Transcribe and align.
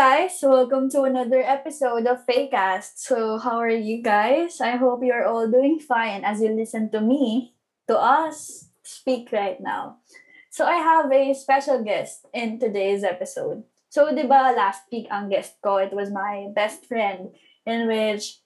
guys, 0.00 0.40
welcome 0.40 0.88
to 0.88 1.02
another 1.02 1.44
episode 1.44 2.06
of 2.08 2.24
Fakecast. 2.24 2.96
So, 2.96 3.36
how 3.36 3.60
are 3.60 3.68
you 3.68 4.00
guys? 4.00 4.56
I 4.58 4.80
hope 4.80 5.04
you're 5.04 5.28
all 5.28 5.44
doing 5.44 5.76
fine 5.76 6.24
as 6.24 6.40
you 6.40 6.56
listen 6.56 6.88
to 6.96 7.02
me, 7.04 7.52
to 7.84 8.00
us, 8.00 8.72
speak 8.82 9.28
right 9.28 9.60
now. 9.60 10.00
So, 10.48 10.64
I 10.64 10.80
have 10.80 11.12
a 11.12 11.34
special 11.34 11.84
guest 11.84 12.24
in 12.32 12.56
today's 12.58 13.04
episode. 13.04 13.68
So, 13.92 14.08
di 14.08 14.24
ba 14.24 14.56
last 14.56 14.88
week 14.88 15.04
ang 15.12 15.28
guest 15.28 15.60
ko, 15.60 15.76
it 15.76 15.92
was 15.92 16.08
my 16.08 16.48
best 16.56 16.88
friend 16.88 17.36
in 17.68 17.84
which 17.84 18.40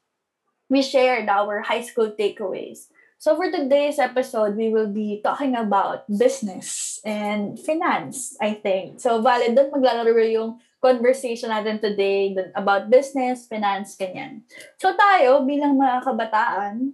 we 0.66 0.82
shared 0.82 1.30
our 1.30 1.62
high 1.62 1.86
school 1.86 2.10
takeaways. 2.18 2.91
So 3.24 3.36
for 3.41 3.48
today's 3.48 3.96
episode, 3.96 4.52
we 4.52 4.68
will 4.68 4.92
be 4.92 5.24
talking 5.24 5.56
about 5.56 6.05
business 6.12 7.00
and 7.06 7.56
finance, 7.56 8.36
I 8.36 8.52
think. 8.52 9.00
So 9.00 9.24
valid 9.24 9.56
doon 9.56 9.73
maglalaro 9.73 10.28
yung 10.28 10.60
conversation 10.84 11.48
natin 11.48 11.80
today 11.80 12.37
about 12.52 12.93
business, 12.93 13.48
finance, 13.48 13.97
ganyan. 13.97 14.45
So 14.77 14.93
tayo, 14.93 15.41
bilang 15.48 15.80
mga 15.80 16.05
kabataan, 16.05 16.93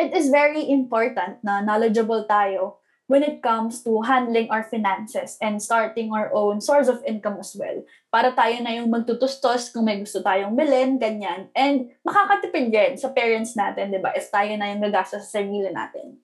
it 0.00 0.16
is 0.16 0.32
very 0.32 0.72
important 0.72 1.44
na 1.44 1.60
knowledgeable 1.60 2.24
tayo 2.24 2.80
when 3.04 3.20
it 3.20 3.44
comes 3.44 3.84
to 3.84 4.00
handling 4.00 4.48
our 4.48 4.64
finances 4.64 5.36
and 5.44 5.60
starting 5.60 6.08
our 6.08 6.32
own 6.32 6.64
source 6.64 6.88
of 6.88 7.04
income 7.04 7.36
as 7.36 7.52
well. 7.52 7.84
Para 8.08 8.32
tayo 8.32 8.56
na 8.64 8.72
yung 8.80 8.88
magtutustos 8.88 9.68
kung 9.68 9.84
may 9.84 10.00
gusto 10.00 10.24
tayong 10.24 10.56
bilhin, 10.56 10.96
ganyan. 10.96 11.52
And 11.52 11.92
makakatipid 12.00 12.72
din 12.72 12.92
sa 12.96 13.12
parents 13.12 13.52
natin, 13.52 13.92
di 13.92 14.00
ba? 14.00 14.16
If 14.16 14.32
tayo 14.32 14.56
na 14.56 14.72
yung 14.72 14.80
gagastos 14.80 15.28
sa 15.28 15.44
sarili 15.44 15.68
natin. 15.68 16.16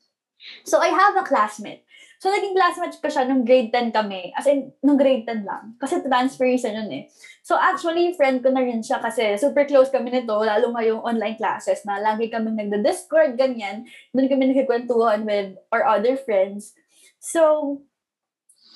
So 0.64 0.78
I 0.78 0.88
have 0.88 1.16
a 1.16 1.24
classmate 1.26 1.84
So, 2.20 2.28
naging 2.28 2.52
classmate 2.52 3.00
ko 3.00 3.08
siya 3.08 3.24
nung 3.24 3.48
grade 3.48 3.72
10 3.72 3.96
kami. 3.96 4.28
As 4.36 4.44
in, 4.44 4.76
nung 4.84 5.00
grade 5.00 5.24
10 5.24 5.40
lang. 5.40 5.72
Kasi 5.80 6.04
transferation 6.04 6.76
yun 6.76 6.92
eh. 6.92 7.04
So, 7.40 7.56
actually, 7.56 8.12
friend 8.12 8.44
ko 8.44 8.52
na 8.52 8.60
rin 8.60 8.84
siya 8.84 9.00
kasi 9.00 9.40
super 9.40 9.64
close 9.64 9.88
kami 9.88 10.12
nito, 10.12 10.36
lalo 10.36 10.68
ngayong 10.76 11.00
online 11.00 11.40
classes 11.40 11.80
na 11.88 11.96
lagi 11.96 12.28
kami 12.28 12.52
nagda-discord, 12.52 13.40
ganyan. 13.40 13.88
Doon 14.12 14.28
kami 14.28 14.52
nagkikwentuhan 14.52 15.24
with 15.24 15.56
our 15.72 15.88
other 15.88 16.20
friends. 16.20 16.76
So, 17.24 17.80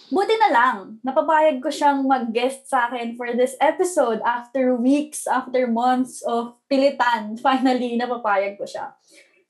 buti 0.09 0.41
na 0.41 0.49
lang, 0.49 0.77
napapayag 1.05 1.61
ko 1.61 1.69
siyang 1.69 2.01
mag-guest 2.09 2.73
sa 2.73 2.89
akin 2.89 3.13
for 3.13 3.29
this 3.37 3.61
episode 3.61 4.25
after 4.25 4.73
weeks, 4.73 5.29
after 5.29 5.69
months 5.69 6.25
of 6.25 6.57
pilitan. 6.65 7.37
Finally, 7.45 8.01
napapayag 8.01 8.57
ko 8.57 8.65
siya. 8.65 8.97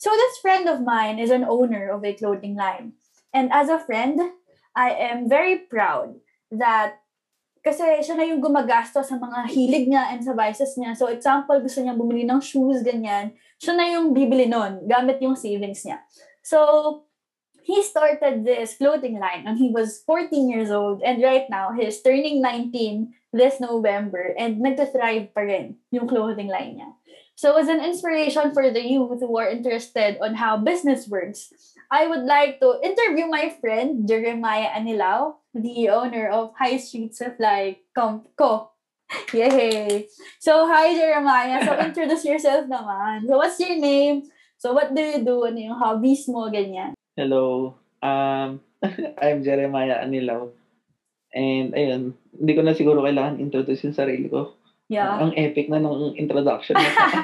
So, 0.05 0.13
this 0.13 0.37
friend 0.45 0.69
of 0.69 0.85
mine 0.85 1.17
is 1.17 1.33
an 1.33 1.49
owner 1.49 1.89
of 1.89 2.05
a 2.05 2.13
clothing 2.13 2.61
line. 2.61 2.93
And 3.33 3.49
as 3.49 3.73
a 3.73 3.81
friend, 3.81 4.21
I 4.77 4.93
am 4.93 5.33
very 5.33 5.65
proud 5.65 6.21
that 6.53 7.01
kasi 7.65 8.05
siya 8.05 8.21
na 8.21 8.29
yung 8.29 8.45
gumagastos 8.45 9.09
sa 9.09 9.17
mga 9.17 9.49
hilig 9.49 9.89
niya 9.89 10.13
and 10.13 10.21
sa 10.21 10.37
vices 10.37 10.77
niya. 10.77 10.93
So, 10.93 11.09
example, 11.09 11.57
gusto 11.57 11.81
niya 11.81 11.97
bumili 11.97 12.29
ng 12.29 12.37
shoes, 12.45 12.85
ganyan. 12.85 13.33
Siya 13.57 13.73
na 13.81 13.89
yung 13.97 14.13
bibili 14.13 14.45
nun, 14.45 14.85
gamit 14.85 15.25
yung 15.25 15.41
savings 15.41 15.81
niya. 15.89 16.05
So, 16.45 17.09
he 17.65 17.81
started 17.81 18.45
this 18.45 18.77
clothing 18.77 19.17
line 19.17 19.49
when 19.49 19.57
he 19.57 19.73
was 19.73 20.05
14 20.05 20.53
years 20.53 20.69
old. 20.69 21.01
And 21.01 21.25
right 21.25 21.49
now, 21.49 21.73
he's 21.73 22.05
turning 22.05 22.45
19 22.45 23.09
this 23.33 23.57
November. 23.57 24.37
And 24.37 24.61
nagta-thrive 24.61 25.33
pa 25.33 25.49
rin 25.49 25.81
yung 25.89 26.05
clothing 26.05 26.53
line 26.53 26.77
niya. 26.77 26.93
So, 27.35 27.59
as 27.59 27.67
an 27.67 27.83
inspiration 27.83 28.55
for 28.55 28.71
the 28.71 28.79
youth 28.79 29.19
who 29.19 29.35
are 29.39 29.51
interested 29.51 30.23
on 30.23 30.39
how 30.39 30.57
business 30.57 31.11
works, 31.11 31.51
I 31.91 32.07
would 32.07 32.23
like 32.23 32.63
to 32.63 32.79
interview 32.79 33.27
my 33.27 33.51
friend, 33.59 34.07
Jeremiah 34.07 34.71
Anilao, 34.71 35.43
the 35.51 35.91
owner 35.91 36.31
of 36.31 36.55
High 36.55 36.79
Street 36.79 37.15
Supply 37.15 37.83
Co. 37.95 38.71
Yay! 39.35 40.07
So, 40.39 40.67
hi, 40.71 40.95
Jeremiah. 40.95 41.59
So, 41.67 41.75
introduce 41.91 42.25
yourself 42.25 42.71
naman. 42.71 43.27
So, 43.27 43.37
what's 43.37 43.59
your 43.59 43.83
name? 43.83 44.31
So, 44.57 44.73
what 44.73 44.95
do 44.95 45.03
you 45.03 45.21
do? 45.27 45.45
Ano 45.45 45.59
yung 45.59 45.79
hobbies 45.79 46.31
mo? 46.31 46.47
Ganyan. 46.47 46.95
Hello. 47.19 47.75
Um, 47.99 48.63
I'm 49.23 49.43
Jeremiah 49.43 50.07
Anilao. 50.07 50.55
And, 51.35 51.75
ayun, 51.75 52.15
hindi 52.31 52.53
ko 52.55 52.63
na 52.63 52.79
siguro 52.79 53.03
kailangan 53.03 53.43
introduce 53.43 53.83
yung 53.83 53.99
sarili 53.99 54.31
ko. 54.31 54.55
Yeah. 54.85 55.17
Ang 55.17 55.33
epic 55.33 55.73
na 55.73 55.81
nung 55.81 56.13
introduction. 56.13 56.77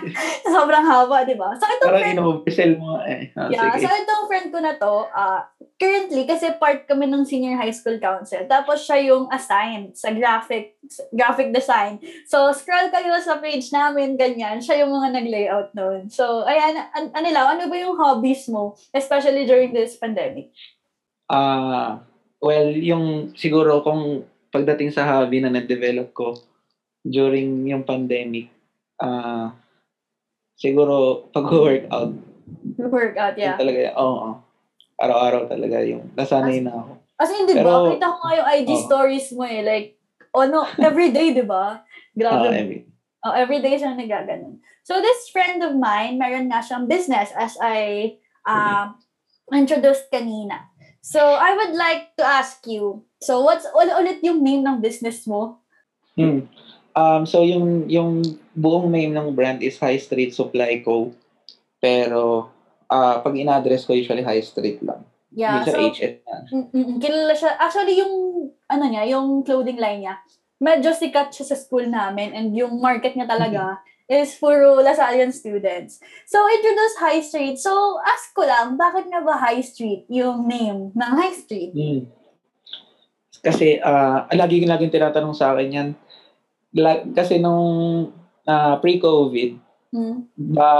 Sobrang 0.56 0.81
haba, 0.81 1.28
di 1.28 1.37
ba? 1.37 1.53
So, 1.60 1.69
itong 1.69 1.93
Parang 1.93 2.00
friend, 2.00 2.16
ino-sell 2.16 2.72
mo 2.81 2.97
eh. 3.04 3.28
Ah, 3.37 3.53
yeah, 3.53 3.76
sige. 3.76 3.84
so 3.84 3.93
itong 4.00 4.25
friend 4.32 4.48
ko 4.48 4.59
na 4.65 4.81
to, 4.81 4.94
uh, 5.12 5.44
currently, 5.76 6.25
kasi 6.25 6.56
part 6.56 6.88
kami 6.88 7.04
ng 7.04 7.28
senior 7.28 7.60
high 7.60 7.72
school 7.76 8.00
council. 8.00 8.41
Tapos 8.48 8.81
siya 8.88 9.12
yung 9.12 9.28
assigned 9.28 9.93
sa 9.93 10.09
graphic 10.09 10.81
graphic 11.12 11.53
design. 11.53 12.00
So, 12.25 12.48
scroll 12.56 12.88
kayo 12.88 13.12
sa 13.21 13.37
page 13.44 13.69
namin, 13.77 14.16
ganyan. 14.16 14.65
Siya 14.65 14.81
yung 14.88 14.97
mga 14.97 15.21
nag-layout 15.21 15.77
noon. 15.77 16.09
So, 16.09 16.48
ayan, 16.48 16.81
an- 16.97 17.12
ano 17.12 17.28
lang, 17.28 17.47
ano 17.60 17.69
ba 17.69 17.77
yung 17.77 18.00
hobbies 18.00 18.48
mo? 18.48 18.72
Especially 18.97 19.44
during 19.44 19.77
this 19.77 20.00
pandemic. 20.00 20.48
Ah, 21.28 22.00
well, 22.41 22.72
yung 22.72 23.37
siguro 23.37 23.84
kung 23.84 24.25
pagdating 24.48 24.97
sa 24.97 25.04
hobby 25.04 25.44
na 25.44 25.53
na-develop 25.53 26.16
ko 26.16 26.41
during 27.05 27.66
yung 27.66 27.84
pandemic, 27.84 28.53
ah, 29.00 29.56
siguro 30.56 31.27
pag-workout. 31.33 32.12
Workout, 32.77 33.34
yeah. 33.41 33.56
Yun 33.56 33.61
talaga, 33.61 33.81
oo. 33.97 34.05
oo. 34.05 34.31
Araw-araw 35.00 35.49
talaga 35.49 35.81
yung 35.81 36.12
nasanay 36.12 36.60
na 36.60 36.77
ako. 36.77 36.93
As 37.21 37.31
in, 37.33 37.44
di 37.49 37.56
ba? 37.60 37.89
Kita 37.93 38.06
ko 38.09 38.16
nga 38.21 38.33
yung 38.37 38.49
IG 38.60 38.71
Oo. 38.72 38.84
stories 38.84 39.28
mo 39.37 39.44
eh. 39.44 39.60
Like, 39.60 40.00
oh 40.33 40.49
no, 40.49 40.65
everyday, 40.81 41.37
di 41.37 41.44
ba? 41.44 41.84
Grabe. 42.16 42.89
Oh, 43.21 43.37
every 43.37 43.60
day 43.60 43.77
siyang 43.77 44.00
nagaganon. 44.00 44.65
So 44.81 44.97
this 45.05 45.28
friend 45.28 45.60
of 45.60 45.77
mine, 45.77 46.16
meron 46.16 46.49
nga 46.49 46.65
siyang 46.65 46.89
business 46.89 47.28
as 47.37 47.60
I 47.60 48.16
uh, 48.49 48.97
introduced 49.53 50.09
kanina. 50.09 50.72
So 51.05 51.21
I 51.21 51.53
would 51.53 51.77
like 51.77 52.16
to 52.16 52.25
ask 52.25 52.65
you, 52.65 53.05
so 53.21 53.44
what's 53.44 53.69
ulit 53.77 54.25
yung 54.25 54.41
name 54.41 54.65
ng 54.65 54.81
business 54.81 55.28
mo? 55.28 55.60
Hmm. 56.16 56.49
Um, 56.95 57.23
so 57.27 57.47
yung 57.47 57.87
yung 57.87 58.23
buong 58.55 58.91
name 58.91 59.15
ng 59.15 59.34
brand 59.34 59.62
is 59.62 59.78
High 59.78 59.99
Street 59.99 60.34
Supply 60.34 60.83
Co. 60.83 61.15
Pero 61.78 62.51
ah 62.91 63.23
pag 63.23 63.34
in-address 63.39 63.87
ko 63.87 63.95
usually 63.95 64.27
High 64.27 64.43
Street 64.43 64.83
lang. 64.83 65.06
Yeah, 65.31 65.62
siya 65.62 65.78
so 65.78 65.78
mm, 65.87 65.95
mm, 66.51 66.67
mm, 66.75 66.97
kilala 66.99 67.34
siya. 67.39 67.55
Actually, 67.55 68.03
yung 68.03 68.15
ano 68.67 68.84
niya, 68.91 69.06
yung 69.15 69.47
clothing 69.47 69.78
line 69.78 70.03
niya, 70.03 70.19
medyo 70.59 70.91
sikat 70.91 71.31
siya 71.31 71.55
sa 71.55 71.56
school 71.56 71.87
namin 71.87 72.34
and 72.34 72.51
yung 72.59 72.83
market 72.83 73.15
niya 73.15 73.31
talaga 73.31 73.78
is 74.11 74.34
puro 74.43 74.83
Lasallian 74.83 75.31
students. 75.31 76.03
So, 76.27 76.43
introduce 76.51 76.99
High 76.99 77.22
Street. 77.22 77.62
So, 77.62 78.03
ask 78.03 78.34
ko 78.34 78.43
lang, 78.43 78.75
bakit 78.75 79.07
nga 79.07 79.22
ba 79.22 79.39
High 79.39 79.62
Street 79.62 80.11
yung 80.11 80.51
name 80.51 80.91
ng 80.91 81.12
High 81.15 81.37
Street? 81.39 81.71
Hmm. 81.71 82.11
Kasi 83.41 83.81
ah 83.81 84.28
lagi 84.37 84.61
laging 84.67 84.93
tinatanong 84.93 85.33
sa 85.33 85.57
akin 85.57 85.69
yan. 85.72 85.89
La- 86.72 87.04
kasi 87.06 87.38
nung 87.38 88.10
ah, 88.44 88.78
pre-COVID, 88.78 89.58
Hmm? 89.91 90.22
ba 90.36 90.70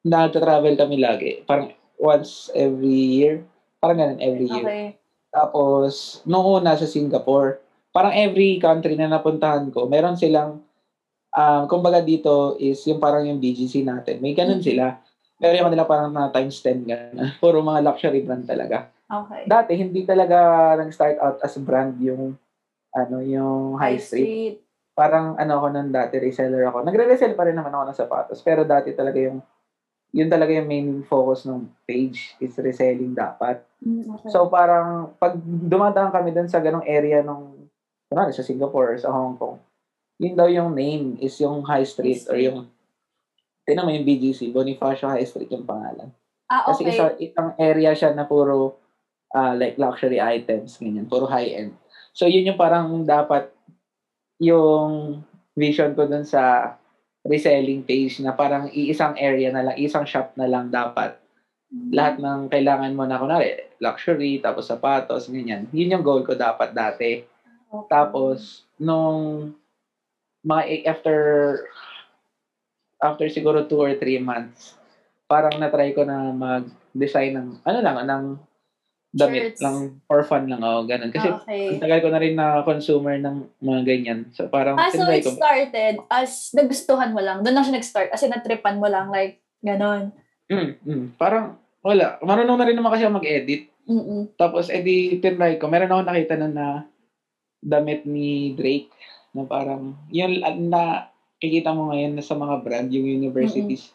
nagta-travel 0.00 0.72
kami 0.74 0.96
lagi. 0.96 1.44
Parang 1.44 1.68
once 1.96 2.48
every 2.52 2.88
year. 3.16 3.44
Parang 3.76 3.98
ganun, 3.98 4.20
every 4.20 4.48
year. 4.48 4.64
Okay. 4.64 4.86
Tapos, 5.28 6.22
noong 6.24 6.62
una 6.62 6.72
sa 6.74 6.88
Singapore, 6.88 7.60
parang 7.92 8.14
every 8.14 8.56
country 8.56 8.96
na 8.96 9.10
napuntahan 9.10 9.68
ko, 9.68 9.84
meron 9.84 10.16
silang, 10.16 10.64
um, 11.30 11.62
kumbaga 11.66 12.00
dito 12.00 12.56
is 12.56 12.80
yung 12.88 12.96
parang 12.96 13.24
yung 13.24 13.36
BGC 13.36 13.84
natin. 13.84 14.20
May 14.20 14.32
ganun 14.32 14.60
Mhm. 14.60 14.66
sila. 14.66 14.96
Pero 15.36 15.52
yung 15.52 15.68
kanila 15.68 15.84
parang 15.84 16.08
na 16.08 16.32
times 16.32 16.56
10 16.60 16.88
ganun. 16.88 17.12
Puro 17.42 17.60
mga 17.60 17.84
luxury 17.84 18.24
brand 18.24 18.48
talaga. 18.48 18.88
Okay. 19.06 19.44
Dati, 19.44 19.72
hindi 19.76 20.02
talaga 20.02 20.72
nag-start 20.74 21.20
out 21.20 21.36
as 21.40 21.52
brand 21.58 22.00
yung 22.00 22.32
ano 22.90 23.16
yung 23.20 23.76
high 23.76 24.00
street. 24.00 24.64
Parang 24.96 25.36
ano 25.36 25.60
ako 25.60 25.66
nun 25.76 25.92
dati, 25.92 26.16
reseller 26.16 26.64
ako. 26.72 26.80
Nagre-resell 26.80 27.36
pa 27.36 27.44
rin 27.44 27.52
naman 27.52 27.68
ako 27.68 27.84
ng 27.92 27.98
sapatos. 28.00 28.40
Pero 28.40 28.64
dati 28.64 28.96
talaga 28.96 29.20
yung 29.20 29.44
yun 30.16 30.32
talaga 30.32 30.56
yung 30.56 30.64
main 30.64 30.88
focus 31.04 31.44
ng 31.44 31.68
page 31.84 32.32
is 32.40 32.56
reselling 32.56 33.12
dapat. 33.12 33.60
Mm, 33.84 34.08
okay. 34.16 34.32
So 34.32 34.48
parang 34.48 35.12
pag 35.20 35.36
dumadaan 35.44 36.08
kami 36.08 36.32
dun 36.32 36.48
sa 36.48 36.64
ganong 36.64 36.88
area 36.88 37.20
nung 37.20 37.68
kunwari 38.08 38.32
sa 38.32 38.40
Singapore 38.40 38.96
or 38.96 38.98
sa 38.98 39.12
Hong 39.12 39.36
Kong, 39.36 39.60
yun 40.16 40.32
daw 40.32 40.48
yung 40.48 40.72
name 40.72 41.20
is 41.20 41.36
yung 41.36 41.60
High 41.68 41.84
Street 41.84 42.24
or 42.32 42.40
yung 42.40 42.72
tinan 43.68 43.84
mo 43.84 43.92
yung 43.92 44.06
BGC, 44.08 44.54
Bonifacio 44.54 45.10
High 45.10 45.28
Street 45.28 45.52
yung 45.52 45.68
pangalan. 45.68 46.08
ah, 46.48 46.64
Kasi 46.70 46.86
okay. 46.86 46.94
isa, 46.96 47.04
isang 47.20 47.50
area 47.60 47.92
siya 47.92 48.14
na 48.16 48.24
puro 48.24 48.80
ah, 49.36 49.52
like 49.52 49.76
luxury 49.76 50.22
items, 50.22 50.80
ganyan, 50.80 51.04
puro 51.10 51.28
high-end. 51.28 51.74
So 52.16 52.24
yun 52.24 52.48
yung 52.48 52.56
parang 52.56 53.04
dapat 53.04 53.52
yung 54.42 55.22
vision 55.56 55.96
ko 55.96 56.04
dun 56.04 56.24
sa 56.24 56.74
reselling 57.26 57.82
page 57.82 58.22
na 58.22 58.36
parang 58.36 58.70
iisang 58.70 59.18
area 59.18 59.50
na 59.50 59.72
lang, 59.72 59.76
isang 59.80 60.06
shop 60.06 60.36
na 60.38 60.46
lang 60.46 60.70
dapat 60.70 61.18
lahat 61.90 62.22
ng 62.22 62.46
kailangan 62.46 62.94
mo 62.94 63.04
na 63.04 63.18
kunwari, 63.18 63.66
luxury, 63.82 64.38
tapos 64.38 64.70
sapatos, 64.70 65.26
ganyan. 65.26 65.66
Yun 65.74 65.98
yung 65.98 66.04
goal 66.06 66.22
ko 66.22 66.38
dapat 66.38 66.70
dati. 66.72 67.26
Okay. 67.66 67.88
Tapos, 67.90 68.64
nung 68.78 69.50
mga 70.46 70.86
after 70.86 71.18
after 73.02 73.26
siguro 73.28 73.66
two 73.66 73.82
or 73.82 73.92
three 73.98 74.22
months, 74.22 74.78
parang 75.26 75.58
na-try 75.58 75.90
ko 75.90 76.06
na 76.06 76.30
mag-design 76.30 77.34
ng, 77.34 77.48
ano 77.66 77.78
lang, 77.82 77.96
ng 78.06 78.24
damit 79.16 79.56
Shirts. 79.56 79.60
lang, 79.64 79.76
for 80.04 80.20
fun 80.22 80.44
lang, 80.44 80.60
oh, 80.60 80.84
ganun. 80.84 81.08
Kasi, 81.08 81.32
okay. 81.32 81.72
ang 81.72 81.80
tagal 81.80 82.04
ko 82.04 82.08
na 82.12 82.20
rin 82.20 82.36
na 82.36 82.60
consumer 82.62 83.16
ng 83.16 83.48
mga 83.58 83.80
ganyan. 83.82 84.28
So, 84.30 84.44
parang, 84.46 84.76
Ah, 84.76 84.92
so 84.92 85.08
it 85.08 85.24
ko. 85.24 85.32
started 85.32 85.96
as 86.06 86.52
nagustuhan 86.52 87.16
mo 87.16 87.24
lang. 87.24 87.40
Doon 87.40 87.56
lang 87.56 87.64
siya 87.64 87.80
nag-start. 87.80 88.12
As 88.12 88.20
in, 88.20 88.28
natripan 88.28 88.76
mo 88.76 88.86
lang. 88.86 89.08
Like, 89.08 89.40
ganon. 89.58 90.12
Mm, 90.46 90.68
mm, 90.78 91.04
parang, 91.16 91.56
wala. 91.80 92.20
Marunong 92.20 92.60
na 92.60 92.66
rin 92.68 92.76
naman 92.76 92.92
kasi 92.92 93.08
ako 93.08 93.18
mag-edit. 93.18 93.72
Mm-mm. 93.88 94.36
Tapos, 94.36 94.68
edi, 94.68 95.16
tinry 95.16 95.56
ko. 95.56 95.66
Meron 95.66 95.88
ako 95.88 96.02
nakita 96.04 96.34
na 96.36 96.48
na 96.48 96.66
damit 97.58 98.04
ni 98.04 98.52
Drake 98.52 98.92
na 99.32 99.42
parang, 99.42 99.96
yun 100.08 100.38
na, 100.68 101.08
kikita 101.36 101.72
mo 101.72 101.88
ngayon 101.88 102.16
na 102.16 102.24
sa 102.24 102.32
mga 102.32 102.60
brand, 102.60 102.88
yung 102.88 103.06
universities 103.06 103.92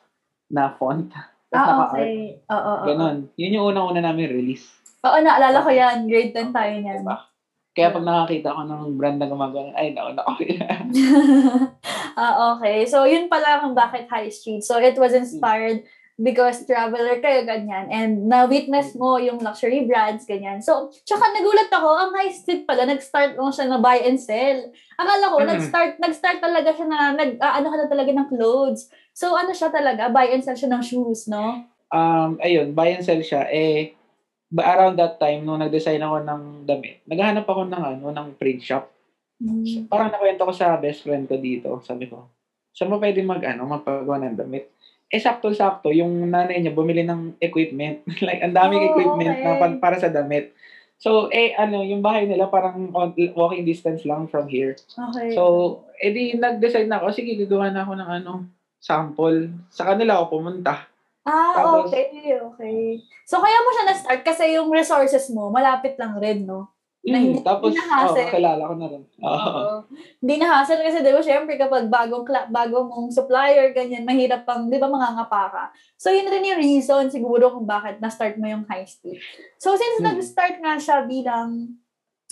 na 0.47 0.73
font. 0.73 1.09
Tapos 1.09 1.29
Ah, 1.51 1.67
naka-art. 1.67 1.99
okay. 1.99 2.15
Oo, 2.47 2.55
oo. 2.55 2.71
oo. 2.73 2.85
Ganon. 2.87 3.17
Yun 3.35 3.55
yung 3.55 3.67
unang-una 3.69 4.01
namin 4.01 4.31
release. 4.31 4.80
Oo, 5.01 5.17
naalala 5.17 5.65
ko 5.65 5.69
yan. 5.73 6.05
Grade 6.05 6.33
10 6.33 6.53
tayo 6.53 6.73
niyan. 6.77 7.01
Diba? 7.01 7.17
Kaya 7.71 7.89
pag 7.95 8.03
nakakita 8.03 8.51
ko 8.51 8.61
ng 8.67 8.83
brand 8.99 9.17
na 9.17 9.31
gumagawa, 9.31 9.71
ay, 9.79 9.95
naku, 9.95 10.11
naku. 10.13 10.33
ah, 12.19 12.53
okay. 12.53 12.83
So, 12.83 13.07
yun 13.07 13.31
pala 13.31 13.63
kung 13.63 13.73
bakit 13.73 14.11
high 14.11 14.27
street. 14.27 14.61
So, 14.61 14.75
it 14.77 14.99
was 14.99 15.15
inspired 15.15 15.87
because 16.19 16.67
traveler 16.67 17.17
kayo, 17.23 17.47
ganyan. 17.47 17.87
And 17.87 18.27
na-witness 18.27 18.93
mo 18.93 19.15
yung 19.17 19.39
luxury 19.39 19.87
brands, 19.87 20.27
ganyan. 20.27 20.59
So, 20.59 20.91
tsaka 21.07 21.31
nagulat 21.31 21.71
ako, 21.71 21.89
ang 21.95 22.11
high 22.13 22.35
street 22.35 22.67
pala, 22.67 22.83
nag-start 22.85 23.39
mo 23.39 23.49
siya 23.49 23.71
na 23.71 23.79
buy 23.79 24.03
and 24.03 24.19
sell. 24.19 24.67
Akala 24.99 25.31
ko, 25.31 25.35
Mm. 25.39 25.47
nag-start, 25.55 25.93
nag-start 25.97 26.43
talaga 26.43 26.75
siya 26.75 26.85
na, 26.91 27.15
nag, 27.15 27.39
ah, 27.39 27.55
ano 27.57 27.71
ka 27.71 27.77
na 27.79 27.87
talaga 27.87 28.11
ng 28.11 28.27
clothes. 28.29 28.91
So, 29.15 29.33
ano 29.33 29.55
siya 29.55 29.71
talaga, 29.71 30.11
buy 30.11 30.29
and 30.29 30.43
sell 30.43 30.59
siya 30.59 30.69
ng 30.75 30.83
shoes, 30.83 31.25
no? 31.31 31.71
um, 31.91 32.39
ayun, 32.39 32.71
buy 32.71 32.95
and 32.95 33.03
sell 33.03 33.19
siya. 33.19 33.47
Eh, 33.51 33.95
around 34.59 34.99
that 34.99 35.15
time, 35.15 35.47
nung 35.47 35.63
nag-design 35.63 36.03
ako 36.03 36.27
ng 36.27 36.41
damit, 36.67 36.99
naghahanap 37.07 37.47
ako 37.47 37.71
ng, 37.71 37.83
ano, 37.95 38.05
ng 38.11 38.27
print 38.35 38.59
shop. 38.59 38.91
Mm. 39.39 39.87
Parang 39.87 40.11
nakwento 40.11 40.43
ko 40.43 40.53
sa 40.53 40.75
best 40.75 41.07
friend 41.07 41.25
ko 41.31 41.39
dito. 41.39 41.79
Sabi 41.87 42.11
ko, 42.11 42.27
saan 42.75 42.91
mo 42.91 42.99
pwede 42.99 43.23
mag, 43.23 43.39
ano, 43.47 43.63
magpagawa 43.63 44.27
ng 44.27 44.37
damit? 44.37 44.67
Eh, 45.11 45.19
sakto-sakto, 45.19 45.91
yung 45.91 46.27
nanay 46.27 46.59
niya 46.59 46.75
bumili 46.75 47.03
ng 47.03 47.39
equipment. 47.39 48.03
like, 48.27 48.43
ang 48.43 48.55
daming 48.55 48.83
Oh, 48.83 48.89
equipment 48.95 49.39
na 49.39 49.55
okay. 49.55 49.59
pan- 49.59 49.79
para 49.79 49.97
sa 49.99 50.11
damit. 50.11 50.51
So, 51.01 51.33
eh, 51.33 51.57
ano, 51.57 51.81
yung 51.81 52.05
bahay 52.05 52.29
nila 52.29 52.45
parang 52.51 52.93
walking 53.33 53.65
distance 53.65 54.05
lang 54.05 54.29
from 54.29 54.45
here. 54.45 54.77
Okay. 54.93 55.33
So, 55.33 55.81
edi 55.97 56.37
nag-decide 56.37 56.85
na 56.85 57.01
ako, 57.01 57.09
sige, 57.09 57.33
gagawa 57.41 57.73
na 57.73 57.81
ako 57.81 57.93
ng 57.97 58.09
ano, 58.21 58.31
sample. 58.77 59.49
Sa 59.73 59.89
kanila 59.89 60.21
ako 60.21 60.37
pumunta. 60.37 60.90
Ah, 61.21 61.53
Tapos- 61.53 61.87
okay, 61.87 62.09
okay. 62.33 62.97
So, 63.23 63.37
kaya 63.37 63.57
mo 63.61 63.69
siya 63.69 63.85
na-start 63.87 64.21
kasi 64.21 64.57
yung 64.57 64.73
resources 64.73 65.29
mo, 65.29 65.53
malapit 65.53 65.93
lang 65.95 66.17
rin, 66.17 66.43
no? 66.43 66.73
Na 67.01 67.17
Mm, 67.17 67.25
hindi- 67.33 67.41
tapos, 67.41 67.73
hindi 67.73 67.81
na 67.81 68.05
oh, 68.05 68.13
kilala 68.29 68.61
ko 68.61 68.73
na 68.77 68.87
rin. 68.87 69.03
Oo. 69.17 69.33
Oo. 69.33 69.77
Hindi 70.21 70.35
na 70.37 70.47
hassle 70.53 70.85
kasi 70.85 71.01
'di 71.01 71.09
ba 71.09 71.17
syempre 71.17 71.57
kapag 71.57 71.89
bagong 71.89 72.21
bagong 72.53 72.87
mong 72.87 73.09
supplier 73.09 73.73
ganyan 73.73 74.05
mahirap 74.05 74.45
pang 74.45 74.69
'di 74.69 74.77
ba 74.77 74.85
mangangapa 74.85 75.49
ka. 75.49 75.63
So 75.97 76.13
yun 76.13 76.29
rin 76.29 76.45
yung 76.45 76.61
reason 76.61 77.09
siguro 77.09 77.49
kung 77.49 77.65
bakit 77.65 77.97
na-start 77.97 78.37
mo 78.37 78.45
yung 78.45 78.69
high 78.69 78.85
street. 78.85 79.17
So 79.57 79.73
since 79.73 79.97
Hmm. 79.97 80.13
nag-start 80.13 80.61
nga 80.61 80.77
siya 80.77 81.01
bilang 81.03 81.80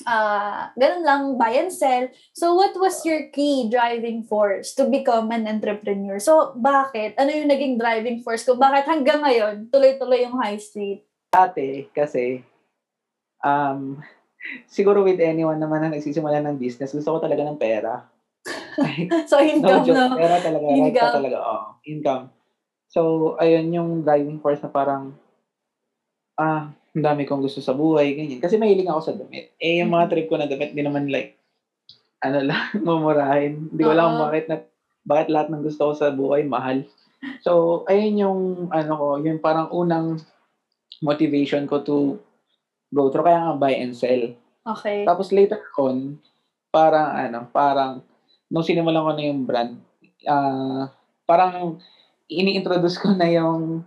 ah 0.06 0.72
ganun 0.78 1.04
lang 1.04 1.24
buy 1.36 1.56
and 1.56 1.74
sell. 1.74 2.08
So 2.36 2.56
what 2.56 2.76
was 2.78 3.02
your 3.04 3.28
key 3.34 3.68
driving 3.68 4.24
force 4.24 4.76
to 4.78 4.88
become 4.88 5.32
an 5.32 5.48
entrepreneur? 5.50 6.20
So 6.20 6.56
bakit? 6.56 7.18
Ano 7.18 7.32
yung 7.32 7.50
naging 7.50 7.76
driving 7.80 8.22
force 8.22 8.46
ko? 8.46 8.56
Bakit 8.56 8.86
hanggang 8.88 9.24
ngayon 9.24 9.68
tuloy-tuloy 9.74 10.24
yung 10.24 10.38
high 10.40 10.60
street? 10.60 11.04
Dati, 11.30 11.86
kasi, 11.94 12.42
um, 13.46 14.02
siguro 14.76 15.06
with 15.06 15.22
anyone 15.22 15.62
naman 15.62 15.86
na 15.86 15.94
nagsisimula 15.94 16.42
ng 16.42 16.58
business, 16.58 16.96
gusto 16.96 17.18
ko 17.18 17.20
talaga 17.22 17.46
ng 17.46 17.60
pera. 17.60 18.06
So 19.28 19.36
no 19.36 19.44
income 19.44 19.84
joke, 19.84 20.00
no. 20.00 20.16
pera 20.16 20.40
talaga. 20.40 20.66
Right 20.72 20.88
Income. 20.88 21.12
ka 21.12 21.18
talaga, 21.20 21.38
oh, 21.44 21.66
income. 21.84 22.24
So, 22.90 23.02
ayun 23.38 23.70
yung 23.70 23.90
driving 24.02 24.42
force 24.42 24.64
na 24.66 24.72
parang, 24.72 25.14
ah, 26.40 26.74
ang 26.96 27.04
dami 27.06 27.24
kong 27.26 27.46
gusto 27.46 27.62
sa 27.62 27.78
buhay, 27.78 28.18
ganyan. 28.18 28.42
Kasi 28.42 28.58
mahilig 28.58 28.90
ako 28.90 29.02
sa 29.02 29.14
damit. 29.14 29.54
Eh, 29.62 29.82
yung 29.82 29.94
mga 29.94 30.10
trip 30.10 30.28
ko 30.28 30.36
na 30.38 30.50
damit, 30.50 30.74
di 30.74 30.82
naman 30.82 31.10
like, 31.10 31.38
ano 32.26 32.44
lang, 32.44 32.66
mumurahin. 32.86 33.70
Hindi 33.70 33.82
ko 33.86 33.94
alam 33.94 34.18
bakit 34.18 34.46
na, 34.50 34.66
bakit 35.06 35.28
lahat 35.30 35.48
ng 35.54 35.64
gusto 35.64 35.90
ko 35.90 35.94
sa 35.94 36.10
buhay, 36.10 36.46
mahal. 36.46 36.84
So, 37.46 37.84
ayun 37.86 38.22
yung, 38.22 38.40
ano 38.74 38.92
ko, 38.96 39.08
yung 39.22 39.40
parang 39.40 39.70
unang 39.70 40.20
motivation 41.04 41.70
ko 41.70 41.86
to 41.86 42.20
go 42.92 43.14
through. 43.14 43.28
Kaya 43.28 43.40
nga 43.50 43.56
buy 43.56 43.74
and 43.78 43.96
sell. 43.96 44.34
Okay. 44.66 45.06
Tapos 45.06 45.32
later 45.32 45.62
on, 45.78 46.20
parang 46.70 47.10
ano, 47.16 47.40
parang 47.50 48.02
nung 48.50 48.66
sinimulan 48.66 49.06
ko 49.06 49.12
na 49.14 49.26
yung 49.26 49.42
brand, 49.46 49.74
ah 50.26 50.90
parang 51.30 51.78
ini-introduce 52.26 52.98
ko 52.98 53.14
na 53.14 53.30
yung 53.30 53.86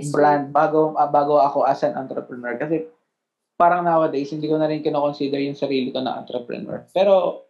Street. 0.00 0.14
brand 0.14 0.44
bago 0.50 0.96
ah, 0.96 1.08
bago 1.08 1.40
ako 1.40 1.64
as 1.64 1.80
an 1.84 1.94
entrepreneur 1.96 2.56
kasi 2.56 2.88
parang 3.54 3.86
nowadays 3.86 4.30
hindi 4.34 4.50
ko 4.50 4.58
na 4.58 4.66
rin 4.66 4.82
kino-consider 4.82 5.38
yung 5.38 5.58
sarili 5.58 5.94
ko 5.94 6.02
na 6.02 6.18
entrepreneur. 6.18 6.82
Pero 6.90 7.46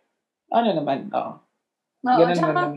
ano 0.52 0.68
naman, 0.70 1.08
oh, 1.10 1.40
Oo, 2.04 2.18
ganun 2.20 2.36
tsaka, 2.36 2.52
naman. 2.52 2.70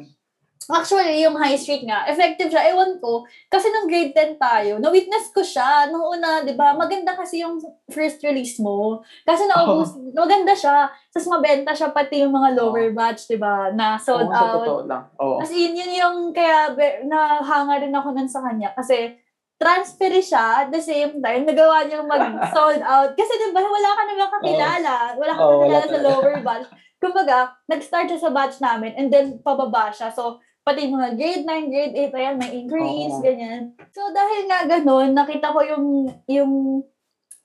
Actually, 0.67 1.23
yung 1.23 1.37
high 1.39 1.55
street 1.55 1.87
nga, 1.87 2.03
effective 2.11 2.51
siya. 2.51 2.75
Ewan 2.75 2.99
ko, 2.99 3.23
kasi 3.47 3.71
nung 3.71 3.87
grade 3.87 4.11
10 4.11 4.35
tayo, 4.35 4.83
na-witness 4.83 5.31
ko 5.31 5.39
siya. 5.39 5.87
Nung 5.87 6.03
una, 6.03 6.43
di 6.43 6.57
ba, 6.59 6.75
maganda 6.75 7.15
kasi 7.15 7.39
yung 7.39 7.55
first 7.87 8.19
release 8.19 8.59
mo. 8.59 8.99
Kasi 9.23 9.47
naubos, 9.47 9.95
maganda 10.11 10.51
siya. 10.51 10.91
Tapos 11.07 11.29
mabenta 11.31 11.71
siya 11.71 11.95
pati 11.95 12.19
yung 12.19 12.35
mga 12.35 12.59
lower 12.59 12.91
batch, 12.91 13.31
di 13.31 13.39
ba, 13.39 13.71
na 13.71 13.95
sold 13.95 14.27
sa 14.27 14.43
out. 14.43 14.65
totoo 14.65 14.81
lang. 14.83 15.03
Oo. 15.23 15.39
As 15.39 15.53
in, 15.55 15.71
yun 15.71 15.93
yung, 15.93 16.17
kaya 16.35 16.75
be- 16.75 17.07
nahanga 17.07 17.79
rin 17.79 17.95
ako 17.95 18.11
nun 18.11 18.27
sa 18.27 18.43
kanya. 18.43 18.75
Kasi, 18.75 19.15
transfer 19.57 20.13
siya 20.21 20.65
at 20.65 20.69
the 20.69 20.77
same 20.77 21.17
time, 21.17 21.43
nagawa 21.43 21.85
niyang 21.85 22.05
mag-sold 22.05 22.81
out. 22.93 23.17
Kasi 23.17 23.31
di 23.41 23.49
ba, 23.49 23.65
wala 23.65 23.89
ka 23.97 24.03
naman 24.05 24.29
kakilala. 24.37 24.95
Wala 25.17 25.31
ka 25.33 25.41
wala 25.41 25.53
kakilala 25.57 25.81
sa 25.81 25.89
talaga. 25.97 26.05
lower 26.05 26.35
batch. 26.45 26.67
Kumbaga, 26.97 27.37
nag-start 27.65 28.07
siya 28.09 28.21
sa 28.21 28.33
batch 28.33 28.61
namin 28.61 28.93
and 28.93 29.09
then 29.09 29.41
pababa 29.41 29.89
siya. 29.89 30.13
So, 30.13 30.37
pati 30.61 30.85
mga 30.91 31.17
grade 31.17 31.43
9, 31.47 31.73
grade 31.73 31.95
8, 32.11 32.17
ayan, 32.17 32.35
may 32.37 32.51
increase, 32.53 33.15
Oo. 33.17 33.23
ganyan. 33.23 33.73
So, 33.95 34.11
dahil 34.13 34.45
nga 34.45 34.59
ganun, 34.67 35.15
nakita 35.15 35.55
ko 35.55 35.63
yung, 35.63 35.85
yung, 36.27 36.83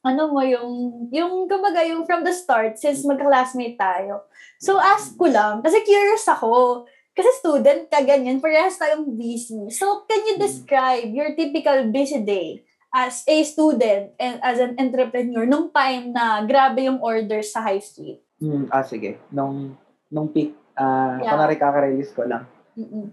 ano 0.02 0.22
mo, 0.34 0.42
yung, 0.42 1.06
yung, 1.14 1.46
kumbaga, 1.46 1.86
yung 1.86 2.02
from 2.02 2.26
the 2.26 2.34
start, 2.34 2.74
since 2.76 3.06
magka-classmate 3.06 3.78
tayo. 3.78 4.26
So, 4.58 4.74
ask 4.82 5.14
ko 5.14 5.30
lang, 5.30 5.62
kasi 5.62 5.86
curious 5.86 6.26
ako. 6.26 6.82
Kasi 7.12 7.28
student 7.38 7.86
ka, 7.86 8.00
ganyan, 8.00 8.40
parehas 8.40 8.80
tayong 8.80 9.04
busy. 9.12 9.68
So, 9.68 10.08
can 10.08 10.24
you 10.24 10.36
Mm. 10.36 10.42
describe 10.42 11.08
your 11.12 11.36
typical 11.36 11.92
busy 11.92 12.24
day 12.24 12.64
as 12.88 13.20
a 13.24 13.36
student 13.44 14.16
and 14.16 14.40
as 14.40 14.56
an 14.56 14.76
entrepreneur 14.76 15.44
nung 15.44 15.68
time 15.68 16.08
na 16.10 16.40
grabe 16.42 16.88
yung 16.88 17.00
orders 17.00 17.52
sa 17.52 17.60
high 17.60 17.80
street? 17.80 18.24
Hmm, 18.40 18.64
ah, 18.68 18.80
sige. 18.80 19.20
Nung, 19.28 19.76
nung 20.08 20.32
peak, 20.32 20.56
ah, 20.72 21.20
Yeah. 21.20 21.36
kunwari 21.36 21.56
kaka-release 21.56 22.16
ko 22.16 22.24
lang. 22.24 22.48
Mm-mm. 22.74 23.12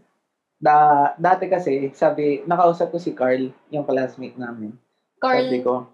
Da, 0.56 0.76
dati 1.16 1.48
kasi, 1.48 1.92
sabi, 1.92 2.44
nakausap 2.44 2.92
ko 2.92 3.00
si 3.00 3.12
Carl, 3.12 3.52
yung 3.68 3.84
classmate 3.84 4.36
namin. 4.36 4.76
Carl, 5.20 5.48
Sabi 5.48 5.60
ko, 5.60 5.88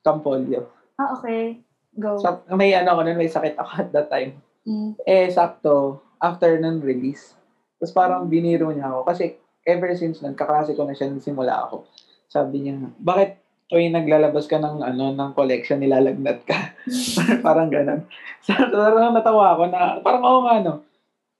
Campolio. 0.00 0.70
ah, 0.94 1.14
okay. 1.14 1.62
Go. 1.94 2.18
Sa, 2.18 2.42
may 2.54 2.70
ano 2.70 2.94
ako 2.94 3.00
nun, 3.02 3.18
may 3.18 3.30
sakit 3.30 3.58
ako 3.58 3.70
at 3.76 3.90
that 3.90 4.06
time. 4.08 4.38
Mm. 4.62 4.94
Eh, 5.02 5.26
sakto, 5.30 5.98
after 6.18 6.54
ng 6.54 6.78
release. 6.78 7.34
Tapos 7.78 7.94
parang 7.94 8.26
biniro 8.26 8.68
niya 8.74 8.90
ako. 8.90 9.00
Kasi 9.06 9.38
ever 9.64 9.90
since 9.94 10.18
nun, 10.20 10.34
kaklase 10.34 10.74
ko 10.74 10.84
na 10.84 10.94
siya, 10.94 11.14
simula 11.22 11.66
ako. 11.66 11.86
Sabi 12.28 12.66
niya, 12.66 12.90
bakit 12.98 13.38
tuwing 13.70 13.94
naglalabas 13.94 14.50
ka 14.50 14.58
ng 14.58 14.82
ano 14.82 15.14
ng 15.14 15.30
collection, 15.32 15.78
nilalagnat 15.78 16.42
ka? 16.44 16.74
parang 17.46 17.70
ganun. 17.70 18.04
So, 18.48 18.54
parang 18.54 19.12
natawa 19.12 19.58
ako 19.58 19.62
na, 19.68 20.00
parang 20.00 20.24
oo 20.24 20.40
nga, 20.46 20.56
no? 20.64 20.80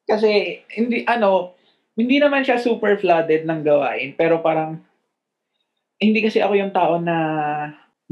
Kasi, 0.04 0.60
hindi, 0.76 1.06
ano, 1.08 1.56
hindi 1.96 2.20
naman 2.20 2.44
siya 2.44 2.60
super 2.60 3.00
flooded 3.00 3.48
ng 3.48 3.64
gawain, 3.64 4.12
pero 4.12 4.44
parang, 4.44 4.82
hindi 5.96 6.20
kasi 6.20 6.42
ako 6.42 6.52
yung 6.58 6.74
tao 6.74 7.00
na 7.00 7.16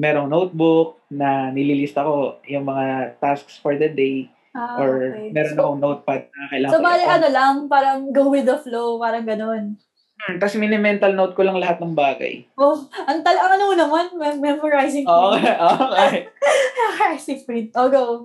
merong 0.00 0.28
notebook 0.28 1.02
na 1.12 1.50
nililista 1.52 2.04
ko 2.04 2.40
yung 2.49 2.64
mga 2.64 3.18
tasks 3.21 3.61
for 3.61 3.76
the 3.76 3.88
day 3.88 4.28
Ah, 4.57 4.81
or 4.81 5.13
okay. 5.13 5.29
meron 5.31 5.53
So, 5.53 5.61
akong 5.61 5.81
notepad 5.85 6.21
na 6.33 6.49
kailangan 6.49 6.73
so 6.73 6.81
bali, 6.81 7.05
ano 7.05 7.29
lang, 7.29 7.55
parang 7.69 7.99
go 8.09 8.33
with 8.33 8.49
the 8.49 8.57
flow, 8.57 8.97
parang 8.97 9.29
ganun. 9.29 9.77
Hmm, 10.17 10.41
Tapos 10.41 10.57
mini-mental 10.57 11.13
note 11.13 11.37
ko 11.37 11.45
lang 11.45 11.61
lahat 11.61 11.77
ng 11.77 11.93
bagay. 11.93 12.49
Oh, 12.57 12.73
ang 13.05 13.21
tal 13.21 13.37
ang 13.37 13.53
ano 13.53 13.77
naman, 13.77 14.09
mem- 14.17 14.41
memorizing 14.41 15.05
Oo, 15.05 15.37
print. 15.37 15.45
okay. 15.85 16.33
memorizing 16.81 17.41
print. 17.45 17.69
Oh, 17.77 17.93
go. 17.93 18.25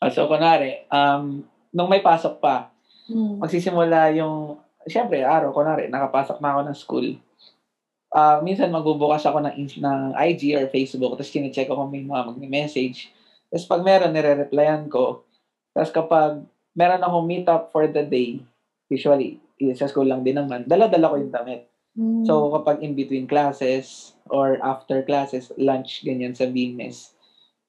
Ah, 0.00 0.08
So, 0.08 0.24
kunwari, 0.24 0.88
um, 0.88 1.44
nung 1.68 1.92
may 1.92 2.00
pasok 2.00 2.40
pa, 2.40 2.72
Mm. 3.06 3.38
magsisimula 3.38 4.10
yung, 4.16 4.58
syempre, 4.82 5.22
araw, 5.22 5.52
kunwari, 5.52 5.86
nakapasok 5.86 6.40
na 6.40 6.56
ako 6.56 6.60
ng 6.64 6.74
school. 6.74 7.06
Ah, 8.08 8.40
minsan 8.40 8.72
magbubukas 8.72 9.22
ako 9.22 9.44
ng, 9.44 9.54
ng 9.76 10.00
IG 10.16 10.56
or 10.56 10.66
Facebook, 10.66 11.14
tapos 11.14 11.28
kine-check 11.28 11.68
ko 11.68 11.76
kung 11.76 11.92
may 11.92 12.00
mga 12.00 12.32
mag-message. 12.32 13.12
Tapos 13.46 13.68
pag 13.68 13.84
meron, 13.84 14.10
nire-replyan 14.10 14.88
ko. 14.88 15.22
Tapos 15.76 15.92
kapag 15.92 16.40
meron 16.72 17.04
akong 17.04 17.28
meet 17.28 17.44
up 17.46 17.68
for 17.68 17.84
the 17.84 18.00
day, 18.00 18.40
usually, 18.88 19.36
sa 19.72 19.84
school 19.84 20.08
lang 20.08 20.24
din 20.24 20.36
naman, 20.36 20.64
dala-dala 20.64 21.12
ko 21.12 21.16
yung 21.16 21.32
damit. 21.32 21.68
Mm. 21.92 22.24
So, 22.24 22.48
kapag 22.50 22.80
in 22.80 22.92
between 22.92 23.24
classes 23.24 24.12
or 24.28 24.56
after 24.60 25.00
classes, 25.02 25.52
lunch, 25.56 26.00
ganyan 26.00 26.32
sa 26.32 26.44
BMS, 26.44 27.12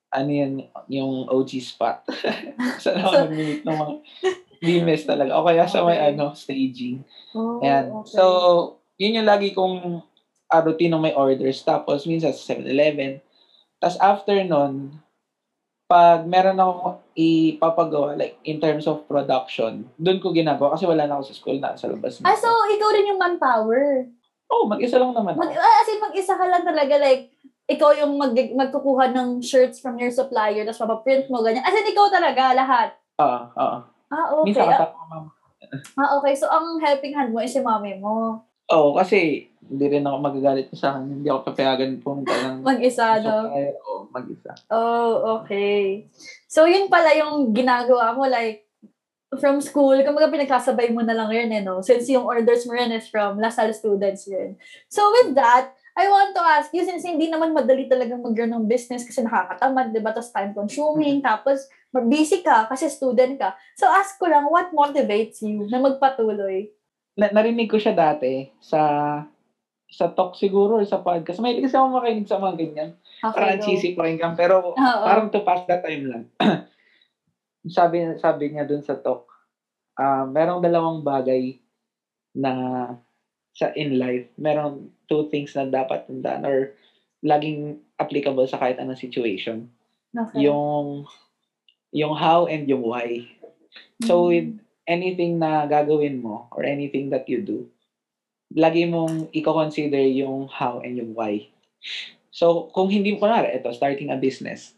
ano 0.10 0.28
yun, 0.30 0.54
yung 0.88 1.28
OG 1.28 1.52
spot. 1.62 2.04
Saan 2.84 3.00
ako 3.00 3.12
So- 3.12 3.20
nag-meet 3.26 3.62
ng 3.64 3.78
mga 3.78 3.94
BMS 4.58 5.04
talaga. 5.06 5.32
O 5.36 5.44
kaya 5.44 5.64
sa 5.66 5.84
may 5.84 5.96
Okay. 5.96 6.08
ano, 6.12 6.26
staging. 6.34 7.04
oh, 7.32 7.60
Ayan. 7.60 7.92
okay. 7.94 8.12
So, 8.12 8.24
yun 8.96 9.16
yung 9.16 9.28
lagi 9.28 9.52
kong 9.52 10.04
uh, 10.48 10.62
routine 10.64 10.92
ng 10.92 11.04
may 11.04 11.16
orders. 11.16 11.60
Tapos, 11.62 12.04
minsan 12.04 12.32
sa 12.32 12.56
7-Eleven. 12.56 13.24
Tapos, 13.78 13.96
after 14.00 14.36
nun, 14.42 14.92
pag 15.88 16.28
meron 16.28 16.60
akong 16.60 17.00
ipapagawa, 17.16 18.20
like, 18.20 18.36
in 18.44 18.60
terms 18.60 18.84
of 18.92 19.08
production, 19.08 19.88
doon 19.96 20.20
ko 20.20 20.36
ginagawa 20.36 20.76
kasi 20.76 20.84
wala 20.84 21.08
na 21.08 21.16
ako 21.16 21.32
sa 21.32 21.38
school 21.40 21.58
na 21.64 21.80
sa 21.80 21.88
labas 21.88 22.20
na. 22.20 22.28
ah, 22.28 22.36
so, 22.36 22.52
ikaw 22.76 22.92
rin 22.92 23.10
yung 23.16 23.22
manpower. 23.24 24.04
oh, 24.52 24.68
mag-isa 24.68 25.00
lang 25.00 25.16
naman 25.16 25.40
Mag, 25.40 25.48
ako. 25.48 25.64
ah, 25.64 25.76
as 25.80 25.88
in, 25.88 26.04
mag-isa 26.04 26.36
ka 26.36 26.44
lang 26.44 26.68
talaga, 26.68 27.00
like, 27.00 27.32
ikaw 27.72 27.96
yung 27.96 28.20
mag, 28.20 28.36
magkukuha 28.36 29.16
ng 29.16 29.40
shirts 29.40 29.80
from 29.80 29.96
your 29.96 30.12
supplier, 30.12 30.68
tapos 30.68 30.84
papaprint 30.84 31.32
mo, 31.32 31.40
ganyan. 31.40 31.64
As 31.64 31.72
in, 31.72 31.88
ikaw 31.88 32.12
talaga, 32.12 32.52
lahat. 32.52 32.92
Ah, 33.16 33.48
ah. 33.56 33.80
Ah, 34.12 34.28
okay. 34.36 34.52
Minsan 34.52 34.68
Ah, 34.68 34.92
ah, 36.00 36.10
okay. 36.20 36.36
So, 36.36 36.52
ang 36.52 36.84
helping 36.84 37.16
hand 37.16 37.32
mo 37.32 37.40
is 37.40 37.56
si 37.56 37.64
mami 37.64 37.96
mo. 37.96 38.44
Oo, 38.68 39.00
kasi 39.00 39.48
hindi 39.68 39.86
rin 39.88 40.08
ako 40.08 40.18
magagalit 40.20 40.68
sa 40.76 40.96
akin. 40.96 41.20
Hindi 41.20 41.28
ako 41.28 41.40
papayagan 41.52 42.00
pumunta 42.00 42.32
ng 42.36 42.64
Mag-isa, 42.64 43.20
no? 43.20 43.48
supplier 43.48 43.76
o 43.84 43.90
mag-isa. 44.12 44.52
Oh, 44.72 45.12
okay. 45.40 46.08
So, 46.48 46.68
yun 46.68 46.88
pala 46.88 47.12
yung 47.16 47.52
ginagawa 47.52 48.16
mo, 48.16 48.28
like, 48.28 48.64
from 49.44 49.60
school, 49.60 49.96
kumbaga 50.08 50.32
pinagkasabay 50.32 50.96
mo 50.96 51.04
na 51.04 51.12
lang 51.12 51.28
yun, 51.36 51.52
eh, 51.52 51.60
no? 51.60 51.84
Since 51.84 52.08
yung 52.16 52.24
orders 52.24 52.64
mo 52.64 52.80
rin 52.80 52.96
is 52.96 53.12
from 53.12 53.44
Lasal 53.44 53.76
students 53.76 54.24
yun. 54.24 54.56
So, 54.88 55.04
with 55.20 55.36
that, 55.36 55.76
I 56.00 56.08
want 56.08 56.32
to 56.32 56.44
ask 56.44 56.72
you, 56.72 56.88
since 56.88 57.04
hindi 57.04 57.28
naman 57.28 57.52
madali 57.52 57.92
talagang 57.92 58.24
mag 58.24 58.38
ng 58.38 58.68
business 58.72 59.04
kasi 59.04 59.20
nakakatamad, 59.28 59.92
di 59.92 60.00
ba? 60.00 60.16
Tapos 60.16 60.32
time-consuming, 60.32 61.20
tapos 61.20 61.68
busy 62.08 62.40
ka 62.40 62.72
kasi 62.72 62.88
student 62.88 63.36
ka. 63.36 63.52
So, 63.76 63.90
ask 63.92 64.16
ko 64.16 64.32
lang, 64.32 64.48
what 64.48 64.72
motivates 64.72 65.44
you 65.44 65.68
na 65.68 65.84
magpatuloy? 65.84 66.72
Na- 67.18 67.34
narinig 67.34 67.68
ko 67.68 67.82
siya 67.82 67.98
dati 67.98 68.48
sa 68.62 68.82
sa 69.88 70.12
talk 70.12 70.36
siguro 70.36 70.78
or 70.78 70.86
sa 70.86 71.02
podcast. 71.02 71.40
May 71.40 71.58
kasi 71.64 71.74
ako 71.74 71.98
makinig 71.98 72.28
sa 72.28 72.38
mga 72.38 72.56
ganyan. 72.60 72.90
Parang 73.24 73.58
go. 73.58 73.64
cheesy 73.64 73.96
pakinggan. 73.96 74.36
Pero 74.36 74.76
Oo. 74.76 75.04
parang 75.04 75.32
to 75.32 75.42
pass 75.42 75.64
the 75.66 75.80
time 75.80 76.04
lang. 76.06 76.24
sabi, 77.78 78.04
sabi 78.20 78.44
niya 78.52 78.68
dun 78.68 78.84
sa 78.84 79.00
talk, 79.00 79.26
ah 79.98 80.28
merong 80.28 80.62
dalawang 80.62 81.02
bagay 81.02 81.58
na 82.38 82.54
sa 83.58 83.74
in 83.74 83.98
life, 83.98 84.30
merong 84.38 84.94
two 85.10 85.26
things 85.34 85.58
na 85.58 85.66
dapat 85.66 86.06
tandaan 86.06 86.46
or 86.46 86.78
laging 87.26 87.82
applicable 87.98 88.46
sa 88.46 88.62
kahit 88.62 88.78
anong 88.78 89.00
situation. 89.00 89.72
Okay. 90.14 90.46
Yung 90.46 91.10
yung 91.96 92.14
how 92.14 92.46
and 92.46 92.70
yung 92.70 92.86
why. 92.86 93.26
So 94.06 94.30
with 94.30 94.62
anything 94.88 95.38
na 95.38 95.68
gagawin 95.68 96.24
mo 96.24 96.48
or 96.56 96.64
anything 96.64 97.12
that 97.12 97.28
you 97.28 97.44
do, 97.44 97.68
lagi 98.56 98.88
mong 98.88 99.28
i-consider 99.36 100.02
yung 100.08 100.48
how 100.48 100.80
and 100.80 100.96
yung 100.96 101.12
why. 101.12 101.46
So, 102.32 102.72
kung 102.72 102.88
hindi 102.88 103.14
mo, 103.14 103.28
kunwari, 103.28 103.52
ito, 103.54 103.70
starting 103.76 104.10
a 104.10 104.18
business, 104.18 104.74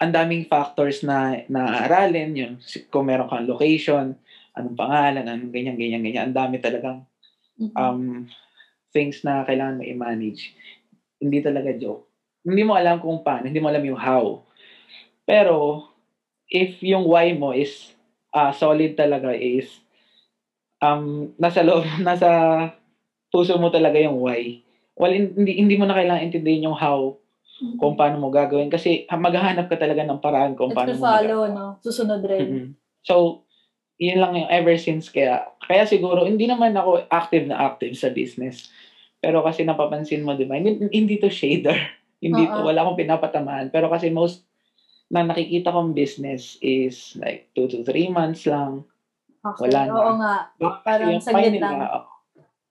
ang 0.00 0.12
daming 0.12 0.48
factors 0.48 1.00
na 1.04 1.44
naaaralin, 1.48 2.32
yung 2.36 2.54
kung 2.92 3.08
meron 3.08 3.28
kang 3.28 3.48
location, 3.48 4.16
anong 4.56 4.76
pangalan, 4.76 5.24
anong 5.24 5.52
ganyan, 5.52 5.76
ganyan, 5.76 6.02
ganyan. 6.04 6.24
Ang 6.32 6.36
dami 6.36 6.56
talagang 6.60 7.04
Mhm. 7.56 7.72
um, 7.76 8.28
things 8.92 9.24
na 9.24 9.44
kailangan 9.48 9.80
mo 9.80 9.84
i-manage. 9.88 10.52
Hindi 11.16 11.40
talaga 11.40 11.72
joke. 11.72 12.04
Hindi 12.44 12.62
mo 12.64 12.76
alam 12.76 13.00
kung 13.00 13.24
paano, 13.24 13.48
hindi 13.48 13.60
mo 13.60 13.72
alam 13.72 13.84
yung 13.84 13.96
how. 13.96 14.44
Pero, 15.24 15.88
if 16.52 16.78
yung 16.84 17.08
why 17.08 17.32
mo 17.32 17.56
is 17.56 17.95
ah, 18.36 18.52
solid 18.52 18.92
talaga 18.92 19.32
is 19.32 19.80
um, 20.84 21.32
nasa 21.40 21.64
loob, 21.64 21.88
nasa 22.06 22.28
puso 23.32 23.56
mo 23.56 23.72
talaga 23.72 23.96
yung 23.96 24.20
why. 24.20 24.60
Well, 24.96 25.12
hindi, 25.12 25.56
hindi 25.56 25.76
mo 25.76 25.88
na 25.88 25.96
kailangan 25.96 26.24
intindihin 26.28 26.68
yung 26.68 26.76
how 26.76 27.16
Mhm. 27.56 27.80
kung 27.80 27.96
paano 27.96 28.20
mo 28.20 28.28
gagawin 28.28 28.68
kasi 28.68 29.08
ah, 29.08 29.16
maghahanap 29.16 29.72
ka 29.72 29.80
talaga 29.80 30.04
ng 30.04 30.20
paraan 30.20 30.52
kung 30.52 30.72
It 30.72 30.76
paano 30.76 30.92
mo 30.92 31.08
follow, 31.08 31.48
magagawa. 31.48 31.56
no? 31.56 31.64
Susunod 31.80 32.20
rin. 32.28 32.40
Mm-mm. 32.44 32.66
So, 33.00 33.48
yun 33.96 34.20
lang 34.20 34.36
yung 34.36 34.50
ever 34.52 34.76
since 34.76 35.08
kaya. 35.08 35.48
Kaya 35.64 35.88
siguro, 35.88 36.28
hindi 36.28 36.44
naman 36.44 36.76
ako 36.76 37.08
active 37.08 37.48
na 37.48 37.56
active 37.56 37.96
sa 37.96 38.12
business. 38.12 38.68
Pero 39.24 39.40
kasi 39.40 39.64
napapansin 39.64 40.20
mo, 40.20 40.36
di 40.36 40.44
ba? 40.44 40.60
Hindi, 40.60 40.84
hindi 40.92 41.16
to 41.16 41.32
shader. 41.32 41.80
hindi 42.24 42.44
to, 42.44 42.60
Oo. 42.60 42.68
wala 42.68 42.84
akong 42.84 43.00
pinapatamaan. 43.00 43.72
Pero 43.72 43.88
kasi 43.88 44.12
most 44.12 44.44
na 45.06 45.22
nakikita 45.22 45.70
kong 45.70 45.94
business 45.94 46.58
is 46.58 47.14
like 47.16 47.46
2 47.54 47.70
to 47.70 47.78
3 47.86 48.10
months 48.10 48.42
lang. 48.44 48.82
Okay. 49.40 49.70
Wala 49.70 49.80
na. 49.86 49.92
Oo 49.94 50.12
nga. 50.18 50.34
Baka 50.58 50.76
Parang 50.82 51.08
yung 51.14 51.22
saglit 51.22 51.54
why 51.54 51.62
lang. 51.62 51.74
nila, 51.78 51.86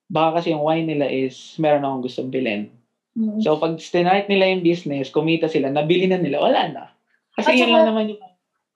baka 0.06 0.30
kasi 0.38 0.48
yung 0.52 0.64
why 0.64 0.84
nila 0.84 1.08
is 1.08 1.56
meron 1.56 1.88
akong 1.88 2.04
gustong 2.04 2.30
bilhin. 2.30 2.68
Mm. 3.16 3.40
So, 3.40 3.56
pag 3.56 3.80
start 3.80 4.28
nila 4.28 4.52
yung 4.52 4.60
business, 4.60 5.08
kumita 5.08 5.48
sila, 5.48 5.72
nabili 5.72 6.12
na 6.12 6.20
nila, 6.20 6.44
wala 6.44 6.62
na. 6.68 6.84
Kasi 7.32 7.48
At 7.48 7.56
yun 7.56 7.72
saka- 7.72 7.76
lang 7.80 7.88
naman 7.88 8.06
yung 8.12 8.22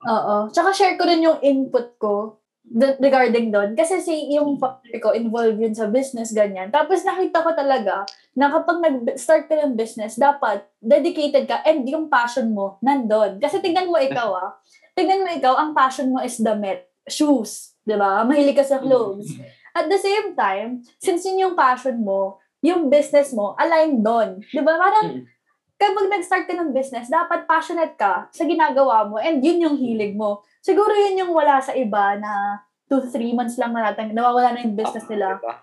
Oo. 0.00 0.48
Tsaka 0.48 0.72
share 0.72 0.96
ko 0.96 1.04
rin 1.04 1.20
yung 1.20 1.44
input 1.44 2.00
ko 2.00 2.39
regarding 3.00 3.50
doon. 3.50 3.74
Kasi 3.74 3.98
si 3.98 4.30
yung 4.30 4.60
father 4.60 5.00
ko 5.00 5.10
involved 5.16 5.58
yun 5.58 5.74
sa 5.74 5.88
business, 5.90 6.30
ganyan. 6.30 6.70
Tapos 6.70 7.02
nakita 7.02 7.42
ko 7.42 7.50
talaga 7.56 8.06
na 8.36 8.52
kapag 8.52 8.78
nag-start 8.78 9.50
ka 9.50 9.58
ng 9.58 9.74
business, 9.74 10.14
dapat 10.14 10.62
dedicated 10.78 11.48
ka 11.50 11.64
and 11.66 11.82
yung 11.88 12.06
passion 12.06 12.52
mo 12.54 12.78
nandun. 12.84 13.42
Kasi 13.42 13.58
tignan 13.58 13.90
mo 13.90 13.98
ikaw 13.98 14.30
ah. 14.36 14.50
Tignan 14.94 15.24
mo 15.24 15.30
ikaw, 15.32 15.54
ang 15.56 15.72
passion 15.72 16.10
mo 16.10 16.18
is 16.20 16.38
damit, 16.38 16.86
shoes, 17.06 17.74
di 17.82 17.94
ba? 17.94 18.22
Mahilig 18.26 18.58
ka 18.58 18.66
sa 18.66 18.78
clothes. 18.82 19.32
At 19.70 19.86
the 19.86 19.98
same 19.98 20.34
time, 20.34 20.82
since 20.98 21.22
yun 21.22 21.46
yung 21.46 21.54
passion 21.54 22.02
mo, 22.02 22.42
yung 22.60 22.90
business 22.90 23.32
mo, 23.32 23.54
aligned 23.56 24.02
doon. 24.02 24.42
Di 24.50 24.60
ba? 24.60 24.76
Parang, 24.76 25.14
Mm. 25.16 25.24
kapag 25.80 26.06
nag-start 26.12 26.44
ka 26.44 26.54
ng 26.58 26.74
business, 26.76 27.08
dapat 27.08 27.48
passionate 27.48 27.96
ka 27.96 28.28
sa 28.28 28.44
ginagawa 28.44 29.08
mo 29.08 29.16
and 29.16 29.40
yun 29.40 29.62
yung 29.64 29.76
hilig 29.80 30.12
mo. 30.12 30.44
Siguro 30.60 30.92
yun 30.92 31.24
yung 31.24 31.32
wala 31.32 31.60
sa 31.60 31.72
iba 31.72 32.16
na 32.20 32.60
2 32.88 33.06
to 33.06 33.08
3 33.08 33.38
months 33.38 33.56
lang 33.56 33.72
na 33.72 33.90
natin, 33.90 34.12
nawawala 34.12 34.52
na 34.52 34.62
yung 34.64 34.76
business 34.76 35.06
nila. 35.08 35.40
Diba? 35.40 35.56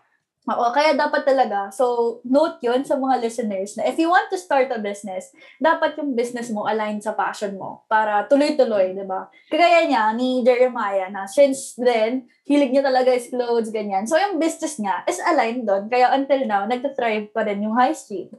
Oo, 0.47 0.71
kaya 0.71 0.95
dapat 0.95 1.27
talaga. 1.27 1.67
So, 1.75 2.17
note 2.23 2.63
yun 2.63 2.87
sa 2.87 2.95
mga 2.95 3.19
listeners 3.19 3.75
na 3.75 3.83
if 3.83 3.99
you 3.99 4.07
want 4.07 4.31
to 4.31 4.39
start 4.39 4.71
a 4.71 4.79
business, 4.79 5.35
dapat 5.59 5.99
yung 5.99 6.15
business 6.15 6.47
mo 6.55 6.63
aligned 6.63 7.03
sa 7.03 7.11
passion 7.11 7.59
mo 7.59 7.83
para 7.91 8.23
tuloy-tuloy, 8.31 8.95
di 8.95 9.03
ba? 9.03 9.27
Kagaya 9.51 9.83
niya, 9.83 10.15
ni 10.15 10.47
Jeremiah, 10.47 11.11
na 11.11 11.27
since 11.27 11.75
then, 11.75 12.31
hilig 12.47 12.71
niya 12.71 12.87
talaga 12.87 13.11
is 13.11 13.27
clothes, 13.27 13.75
ganyan. 13.75 14.07
So, 14.07 14.15
yung 14.15 14.39
business 14.39 14.79
niya 14.79 15.03
is 15.03 15.19
aligned 15.19 15.67
doon. 15.67 15.91
Kaya 15.91 16.15
until 16.15 16.39
now, 16.47 16.63
nagta-thrive 16.63 17.35
pa 17.35 17.43
rin 17.43 17.67
yung 17.67 17.75
high 17.75 17.91
street. 17.91 18.31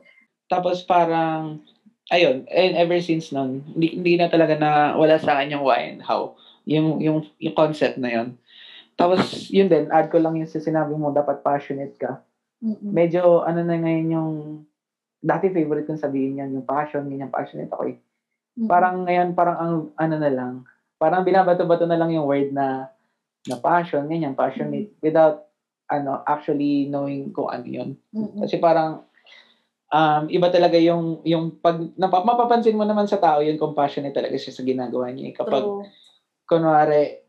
Tapos 0.48 0.80
parang, 0.88 1.60
ayun, 2.08 2.48
and 2.48 2.72
ever 2.80 3.04
since 3.04 3.36
nun, 3.36 3.60
hindi, 3.76 4.00
hindi 4.00 4.16
na 4.16 4.32
talaga 4.32 4.56
na 4.56 4.96
wala 4.96 5.20
sa 5.20 5.36
akin 5.36 5.60
yung 5.60 5.64
why 5.64 5.92
and 5.92 6.00
how. 6.00 6.32
Yung, 6.68 7.00
yung, 7.00 7.24
yung 7.40 7.56
concept 7.56 7.96
na 7.96 8.12
yun. 8.12 8.28
Tapos, 8.92 9.48
yun 9.48 9.72
din, 9.72 9.88
add 9.88 10.12
ko 10.12 10.20
lang 10.20 10.36
yung 10.36 10.50
sa 10.50 10.60
sinabi 10.60 10.92
mo, 10.92 11.08
dapat 11.08 11.40
passionate 11.40 11.96
ka. 11.96 12.20
Mm-mm. 12.60 12.92
Medyo, 12.92 13.48
ano 13.48 13.64
na 13.64 13.76
ngayon 13.80 14.08
yung, 14.12 14.32
dati 15.18 15.48
favorite 15.48 15.88
kong 15.88 15.98
sabihin 15.98 16.44
yan, 16.44 16.52
yung 16.52 16.68
passion, 16.68 17.08
ganyan, 17.08 17.32
passionate 17.32 17.72
ako 17.72 17.88
eh. 17.88 17.96
Mm-mm. 18.60 18.68
Parang 18.68 19.08
ngayon, 19.08 19.28
parang 19.32 19.56
ang, 19.56 19.74
ano 19.96 20.14
na 20.20 20.30
lang, 20.30 20.52
parang 21.00 21.24
binabato-bato 21.24 21.88
na 21.88 21.96
lang 21.96 22.12
yung 22.12 22.28
word 22.28 22.52
na, 22.52 22.92
na 23.48 23.56
passion, 23.56 24.04
ganyan, 24.04 24.36
passionate, 24.36 24.92
without, 25.00 25.48
ano, 25.88 26.20
actually 26.28 26.84
knowing 26.84 27.32
kung 27.32 27.48
ano 27.48 27.64
yun. 27.64 27.90
Mm-mm. 28.12 28.44
Kasi 28.44 28.60
parang 28.60 29.08
um, 29.88 30.22
iba 30.28 30.48
talaga 30.52 30.76
yung 30.76 31.24
yung 31.24 31.56
pag 31.64 31.80
napa, 31.96 32.20
mapapansin 32.24 32.76
mo 32.76 32.84
naman 32.84 33.08
sa 33.08 33.16
tao 33.16 33.40
yun 33.40 33.56
compassionate 33.56 34.12
talaga 34.12 34.36
siya 34.36 34.52
sa 34.52 34.62
ginagawa 34.64 35.08
niya. 35.08 35.32
Eh. 35.32 35.34
Kapag 35.36 35.64
True. 35.64 35.88
Kunwari 36.48 37.20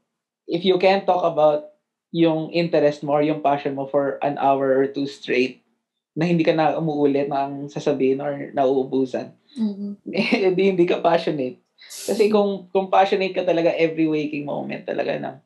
if 0.50 0.66
you 0.66 0.80
can't 0.82 1.06
talk 1.06 1.22
about 1.22 1.70
yung 2.10 2.50
interest 2.50 3.06
mo 3.06 3.14
or 3.20 3.22
yung 3.22 3.44
passion 3.46 3.78
mo 3.78 3.86
for 3.86 4.18
an 4.26 4.40
hour 4.42 4.82
or 4.82 4.90
two 4.90 5.06
straight 5.06 5.62
na 6.18 6.26
hindi 6.26 6.42
ka 6.42 6.58
na 6.58 6.74
umuulit 6.76 7.30
ng 7.30 7.70
sasabihin 7.70 8.20
or 8.20 8.50
nauubusan, 8.52 9.30
Mm-mm. 9.62 9.94
eh 10.10 10.50
di 10.52 10.74
hindi 10.74 10.90
ka 10.90 11.00
passionate. 11.00 11.62
Kasi 11.80 12.28
kung, 12.28 12.68
kung 12.74 12.90
passionate 12.92 13.32
ka 13.32 13.46
talaga 13.46 13.72
every 13.78 14.10
waking 14.10 14.44
moment 14.44 14.84
talaga 14.84 15.16
ng 15.16 15.38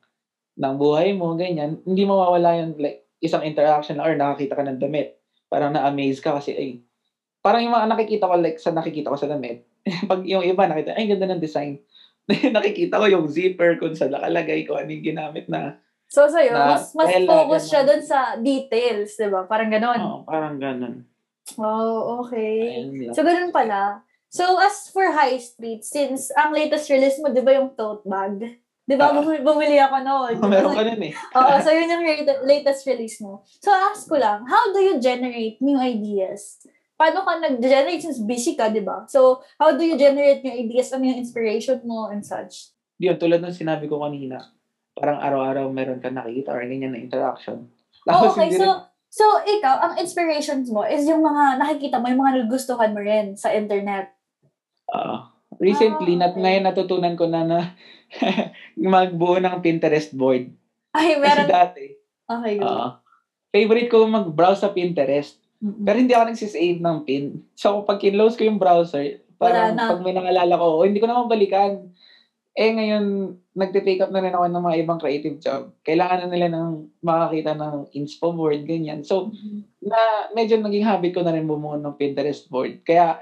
ng 0.54 0.74
buhay 0.78 1.10
mo, 1.14 1.34
ganyan, 1.34 1.82
hindi 1.82 2.06
mawawala 2.06 2.62
yung 2.62 2.78
like, 2.78 3.02
isang 3.18 3.42
interaction 3.42 3.98
or 3.98 4.14
nakakita 4.14 4.54
ka 4.54 4.62
ng 4.62 4.78
damit. 4.78 5.18
Parang 5.50 5.74
na-amaze 5.74 6.22
ka 6.22 6.38
kasi, 6.38 6.54
ay, 6.54 6.70
parang 7.42 7.62
yung 7.62 7.74
mga 7.74 7.90
nakikita 7.90 8.30
ko, 8.30 8.34
like, 8.38 8.58
sa 8.62 8.70
nakikita 8.70 9.10
ko 9.10 9.18
sa 9.18 9.30
damit, 9.30 9.66
pag 10.10 10.22
yung 10.22 10.46
iba 10.46 10.62
nakita, 10.66 10.94
ay, 10.94 11.10
ganda 11.10 11.26
ng 11.26 11.42
design. 11.42 11.82
nakikita 12.56 12.96
ko 12.96 13.06
yung 13.06 13.26
zipper 13.28 13.76
kung 13.76 13.92
saan 13.92 14.12
nakalagay 14.12 14.64
ko, 14.64 14.76
ano 14.76 14.88
yung 14.88 15.04
ginamit 15.04 15.46
na. 15.46 15.76
So, 16.08 16.28
sa'yo, 16.28 16.52
Na 16.54 16.76
mas, 16.76 16.94
mas 16.94 17.10
tela, 17.10 17.26
focus 17.26 17.62
siya 17.68 17.82
ganun. 17.82 17.90
dun 17.90 18.02
sa 18.04 18.18
details, 18.38 19.10
di 19.18 19.28
ba? 19.28 19.44
Parang 19.44 19.70
ganon. 19.72 19.98
Oo, 19.98 20.18
parang 20.22 20.56
ganun. 20.56 21.04
Wow, 21.58 22.24
okay. 22.24 22.80
So, 23.12 23.20
ganun 23.20 23.50
pala. 23.50 24.00
So, 24.30 24.56
as 24.58 24.90
for 24.90 25.10
High 25.10 25.38
Street, 25.38 25.84
since 25.84 26.32
ang 26.34 26.50
latest 26.50 26.88
release 26.88 27.20
mo, 27.20 27.30
di 27.30 27.42
ba 27.42 27.54
yung 27.54 27.76
tote 27.76 28.02
bag? 28.06 28.58
Di 28.84 28.94
ba, 29.00 29.10
Ah. 29.10 29.20
bumili, 29.20 29.80
ako 29.80 29.96
noon. 30.04 30.34
Meron 30.52 30.76
ka 30.76 30.82
nun 30.84 31.02
eh. 31.08 31.12
Oo, 31.36 31.52
so 31.60 31.72
yun 31.72 31.88
yung 31.88 32.04
latest 32.44 32.84
release 32.84 33.16
mo. 33.20 33.40
So, 33.60 33.72
ask 33.72 34.04
ko 34.04 34.20
lang, 34.20 34.44
how 34.44 34.72
do 34.72 34.80
you 34.80 35.00
generate 35.00 35.56
new 35.60 35.80
ideas? 35.80 36.60
Paano 36.94 37.26
ka 37.26 37.42
nag-generate 37.42 37.98
since 38.00 38.22
busy 38.22 38.54
ka, 38.54 38.70
di 38.70 38.78
ba? 38.78 39.02
So, 39.10 39.42
how 39.58 39.74
do 39.74 39.82
you 39.82 39.98
generate 39.98 40.46
new 40.46 40.54
ideas? 40.54 40.94
Ano 40.94 41.04
yung 41.04 41.18
inspiration 41.18 41.82
mo 41.82 42.06
and 42.06 42.22
such? 42.22 42.70
Yun, 43.02 43.18
tulad 43.18 43.42
ng 43.42 43.50
sinabi 43.50 43.90
ko 43.90 43.98
kanina, 43.98 44.54
parang 44.94 45.18
araw-araw 45.18 45.66
meron 45.74 45.98
ka 45.98 46.06
nakikita 46.08 46.54
or 46.54 46.62
ganyan 46.62 46.94
na 46.94 47.02
interaction. 47.02 47.66
Oh, 48.06 48.30
okay, 48.30 48.54
so, 48.54 48.62
rin- 48.62 48.82
so 49.10 49.24
ikaw, 49.42 49.74
ang 49.82 49.94
inspirations 49.98 50.70
mo 50.70 50.86
is 50.86 51.02
yung 51.04 51.18
mga 51.20 51.58
nakikita 51.58 51.98
mo, 51.98 52.06
yung 52.06 52.22
mga 52.22 52.46
nagustuhan 52.46 52.94
mo 52.94 53.02
rin 53.02 53.34
sa 53.34 53.50
internet. 53.50 54.14
Oo. 54.90 55.34
recently, 55.54 56.14
Ah, 56.14 56.26
nat 56.26 56.34
okay. 56.34 56.42
ngayon 56.42 56.64
natutunan 56.66 57.14
ko 57.14 57.24
na 57.26 57.40
na 57.42 57.58
magbuo 58.76 59.38
ng 59.38 59.62
Pinterest 59.62 60.10
board. 60.10 60.50
Ay, 60.90 61.14
Kasi 61.14 61.22
meron. 61.42 61.46
dati, 61.50 61.84
Okay, 62.24 62.56
oo, 62.56 62.86
favorite 63.50 63.88
ko 63.88 64.08
mag-browse 64.08 64.62
sa 64.62 64.72
Pinterest. 64.72 65.43
Mm-mm. 65.62 65.84
Pero 65.84 65.96
hindi 65.98 66.12
ako 66.14 66.24
nagsisave 66.32 66.80
ng 66.80 66.98
pin. 67.06 67.24
So, 67.54 67.86
pag 67.86 68.02
kinlose 68.02 68.34
ko 68.34 68.48
yung 68.48 68.62
browser, 68.62 69.22
parang 69.38 69.76
pag 69.76 70.00
may 70.00 70.14
nangalala 70.14 70.54
ko, 70.56 70.80
oh, 70.80 70.86
hindi 70.86 70.98
ko 70.98 71.06
na 71.06 71.20
mabalikan. 71.20 71.90
Eh, 72.54 72.70
ngayon, 72.70 73.34
nagte-take 73.58 73.98
up 73.98 74.14
na 74.14 74.22
rin 74.22 74.30
ako 74.30 74.46
ng 74.46 74.62
mga 74.62 74.78
ibang 74.86 75.02
creative 75.02 75.42
job. 75.42 75.74
Kailangan 75.82 76.26
na 76.26 76.28
nila 76.30 76.48
ng 76.54 76.86
makakita 77.02 77.58
ng 77.58 77.90
inspo 77.98 78.30
board, 78.30 78.62
ganyan. 78.62 79.02
So, 79.02 79.34
na 79.82 80.30
medyo 80.38 80.62
naging 80.62 80.86
habit 80.86 81.18
ko 81.18 81.26
na 81.26 81.34
rin 81.34 81.50
bumuo 81.50 81.74
ng 81.74 81.98
Pinterest 81.98 82.46
board. 82.46 82.86
Kaya, 82.86 83.18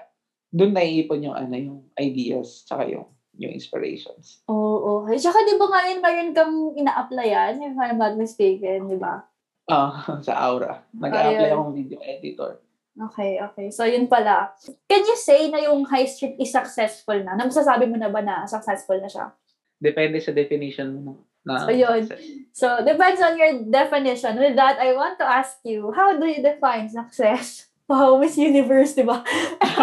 doon 0.52 0.76
naiipon 0.76 1.24
yung, 1.24 1.36
ano, 1.36 1.54
yung 1.56 1.80
ideas, 1.96 2.68
tsaka 2.68 2.84
yung, 2.92 3.08
yung 3.40 3.56
inspirations. 3.56 4.44
Oo, 4.52 5.08
okay. 5.08 5.16
Tsaka 5.16 5.48
di 5.48 5.56
ba 5.56 5.64
ngayon 5.64 6.04
mayroon 6.04 6.32
kang 6.36 6.56
ina-applyan, 6.76 7.56
if 7.64 7.72
I'm 7.80 7.96
not 7.96 8.20
mistaken, 8.20 8.92
di 8.92 9.00
ba? 9.00 9.24
Ah, 9.70 10.02
sa 10.26 10.34
Aura. 10.50 10.82
Nag-apply 10.94 11.48
Ayun. 11.48 11.54
akong 11.54 11.74
video 11.74 11.98
editor. 12.02 12.52
Okay, 12.92 13.40
okay. 13.40 13.68
So, 13.72 13.88
yun 13.88 14.04
pala. 14.04 14.52
Can 14.84 15.02
you 15.06 15.16
say 15.16 15.48
na 15.48 15.64
yung 15.64 15.88
high 15.88 16.04
street 16.04 16.36
is 16.36 16.52
successful 16.52 17.16
na? 17.24 17.32
Na 17.38 17.48
masasabi 17.48 17.88
mo 17.88 17.96
na 17.96 18.12
ba 18.12 18.20
na 18.20 18.44
successful 18.44 19.00
na 19.00 19.08
siya? 19.08 19.32
Depende 19.80 20.20
sa 20.20 20.34
definition 20.36 21.00
mo. 21.00 21.12
Na, 21.42 21.64
So, 21.64 21.72
yun. 21.72 22.04
So, 22.52 22.84
depends 22.84 23.18
on 23.24 23.34
your 23.40 23.64
definition. 23.64 24.36
With 24.36 24.54
that, 24.60 24.76
I 24.76 24.92
want 24.92 25.16
to 25.18 25.26
ask 25.26 25.56
you, 25.64 25.88
how 25.90 26.12
do 26.14 26.28
you 26.28 26.44
define 26.44 26.92
success? 26.92 27.72
Wow, 27.88 28.20
Miss 28.20 28.38
Universe, 28.38 28.94
di 28.94 29.02
ba? 29.02 29.24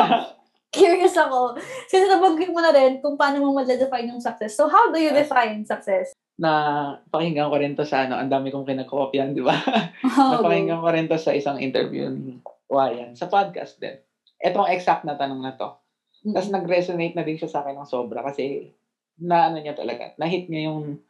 Curious 0.73 1.17
ako. 1.17 1.57
Kasi 1.89 2.05
nabanggit 2.05 2.53
mo 2.53 2.61
na 2.61 2.71
rin 2.71 3.01
kung 3.01 3.17
paano 3.17 3.41
mo 3.41 3.57
ma-define 3.57 4.13
yung 4.13 4.21
success. 4.21 4.53
So, 4.53 4.69
how 4.69 4.93
do 4.93 5.01
you 5.01 5.09
define 5.09 5.65
success? 5.65 6.13
Na 6.39 6.51
pakinggan 7.11 7.51
ko 7.51 7.59
rin 7.59 7.75
to 7.75 7.83
sa 7.83 8.07
ano, 8.07 8.15
ang 8.15 8.31
dami 8.31 8.47
kong 8.47 8.63
kinakopyan, 8.63 9.35
di 9.35 9.43
ba? 9.43 9.53
Oh, 10.19 10.39
Napakinggan 10.39 10.79
ko 10.79 10.89
rin 10.89 11.11
to 11.11 11.19
sa 11.19 11.35
isang 11.35 11.59
interview 11.59 12.07
ni 12.07 12.39
Wayan, 12.71 13.17
sa 13.17 13.27
podcast 13.27 13.81
din. 13.81 13.99
Ito 14.39 14.63
ang 14.63 14.71
exact 14.71 15.03
na 15.03 15.19
tanong 15.19 15.41
na 15.43 15.57
to. 15.59 15.75
Tapos 16.31 16.53
nag-resonate 16.53 17.17
na 17.17 17.25
din 17.25 17.35
siya 17.35 17.51
sa 17.51 17.59
akin 17.65 17.75
ng 17.81 17.89
sobra 17.89 18.23
kasi 18.23 18.71
na 19.19 19.51
ano 19.51 19.59
niya 19.59 19.75
talaga, 19.75 20.15
na-hit 20.15 20.47
niya 20.47 20.71
yung 20.71 21.01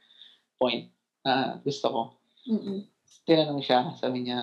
point 0.57 0.89
na 1.21 1.61
gusto 1.61 1.87
ko. 1.93 2.01
Mm-mm. 2.49 2.87
Tinanong 3.27 3.61
siya, 3.61 3.93
sabi 3.99 4.25
niya, 4.25 4.41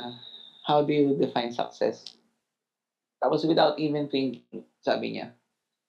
how 0.68 0.84
do 0.84 0.94
you 0.94 1.18
define 1.18 1.50
success? 1.50 2.06
Tapos 3.18 3.42
without 3.48 3.74
even 3.80 4.06
thinking, 4.06 4.62
sabi 4.84 5.18
niya, 5.18 5.34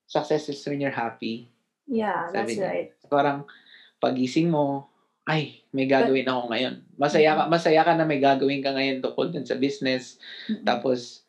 success 0.07 0.49
is 0.49 0.63
when 0.65 0.81
you're 0.81 0.95
happy. 0.95 1.51
Yeah, 1.85 2.31
that's 2.33 2.55
niya. 2.55 2.65
right. 2.65 2.89
Parang 3.11 3.45
pagising 3.97 4.49
mo, 4.49 4.89
ay, 5.27 5.59
may 5.75 5.85
gagawin 5.91 6.23
ako 6.23 6.41
ngayon. 6.55 6.75
Masaya 6.95 7.35
ka, 7.35 7.43
masaya 7.51 7.81
ka 7.83 7.93
na 7.99 8.07
may 8.07 8.23
gagawin 8.23 8.63
ka 8.63 8.71
ngayon 8.71 9.03
tungkol 9.03 9.27
dun 9.27 9.43
sa 9.43 9.59
business. 9.59 10.15
Tapos, 10.63 11.27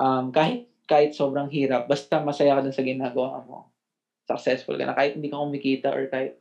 um, 0.00 0.32
kahit, 0.32 0.64
kahit 0.88 1.12
sobrang 1.12 1.52
hirap, 1.52 1.84
basta 1.84 2.24
masaya 2.24 2.56
ka 2.56 2.64
dun 2.64 2.72
sa 2.72 2.80
ginagawa 2.80 3.44
mo. 3.44 3.68
Successful 4.24 4.80
ka 4.80 4.88
na. 4.88 4.96
Kahit 4.96 5.20
hindi 5.20 5.28
ka 5.28 5.44
kumikita 5.44 5.92
or 5.92 6.08
kahit 6.08 6.40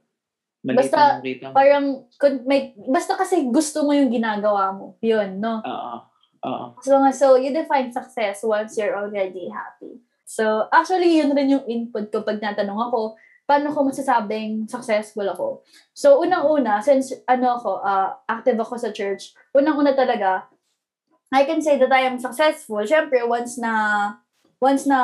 maliit 0.63 0.87
Basta, 0.87 1.19
ang 1.19 1.25
kita 1.27 1.51
mo. 1.51 1.55
Parang, 1.59 1.85
kung 2.15 2.47
may, 2.47 2.71
basta 2.87 3.19
kasi 3.19 3.51
gusto 3.51 3.83
mo 3.83 3.91
yung 3.91 4.07
ginagawa 4.07 4.71
mo. 4.71 4.95
Yun, 5.03 5.43
no? 5.43 5.59
Oo. 5.59 5.95
Oo. 6.43 6.65
So, 6.83 6.95
so 7.11 7.25
you 7.35 7.51
define 7.51 7.91
success 7.91 8.43
once 8.47 8.79
you're 8.79 8.95
already 8.95 9.51
happy. 9.51 9.99
So, 10.23 10.71
actually, 10.71 11.19
yun 11.19 11.35
rin 11.35 11.51
yung 11.51 11.67
input 11.67 12.11
ko 12.11 12.23
pag 12.23 12.39
natanong 12.39 12.79
ako, 12.79 13.19
paano 13.43 13.71
ko 13.71 13.85
masasabing 13.87 14.65
successful 14.67 15.27
ako? 15.27 15.47
So, 15.91 16.19
unang-una, 16.23 16.79
since 16.79 17.13
ano 17.27 17.59
ako, 17.59 17.71
ah, 17.83 18.19
active 18.27 18.59
ako 18.59 18.75
sa 18.79 18.89
church, 18.95 19.35
unang-una 19.53 19.93
talaga, 19.93 20.47
I 21.33 21.45
can 21.45 21.61
say 21.61 21.77
that 21.81 21.91
I 21.91 22.05
am 22.05 22.21
successful. 22.21 22.85
Siyempre, 22.85 23.25
once 23.25 23.57
na, 23.57 23.73
once 24.61 24.85
na 24.85 24.99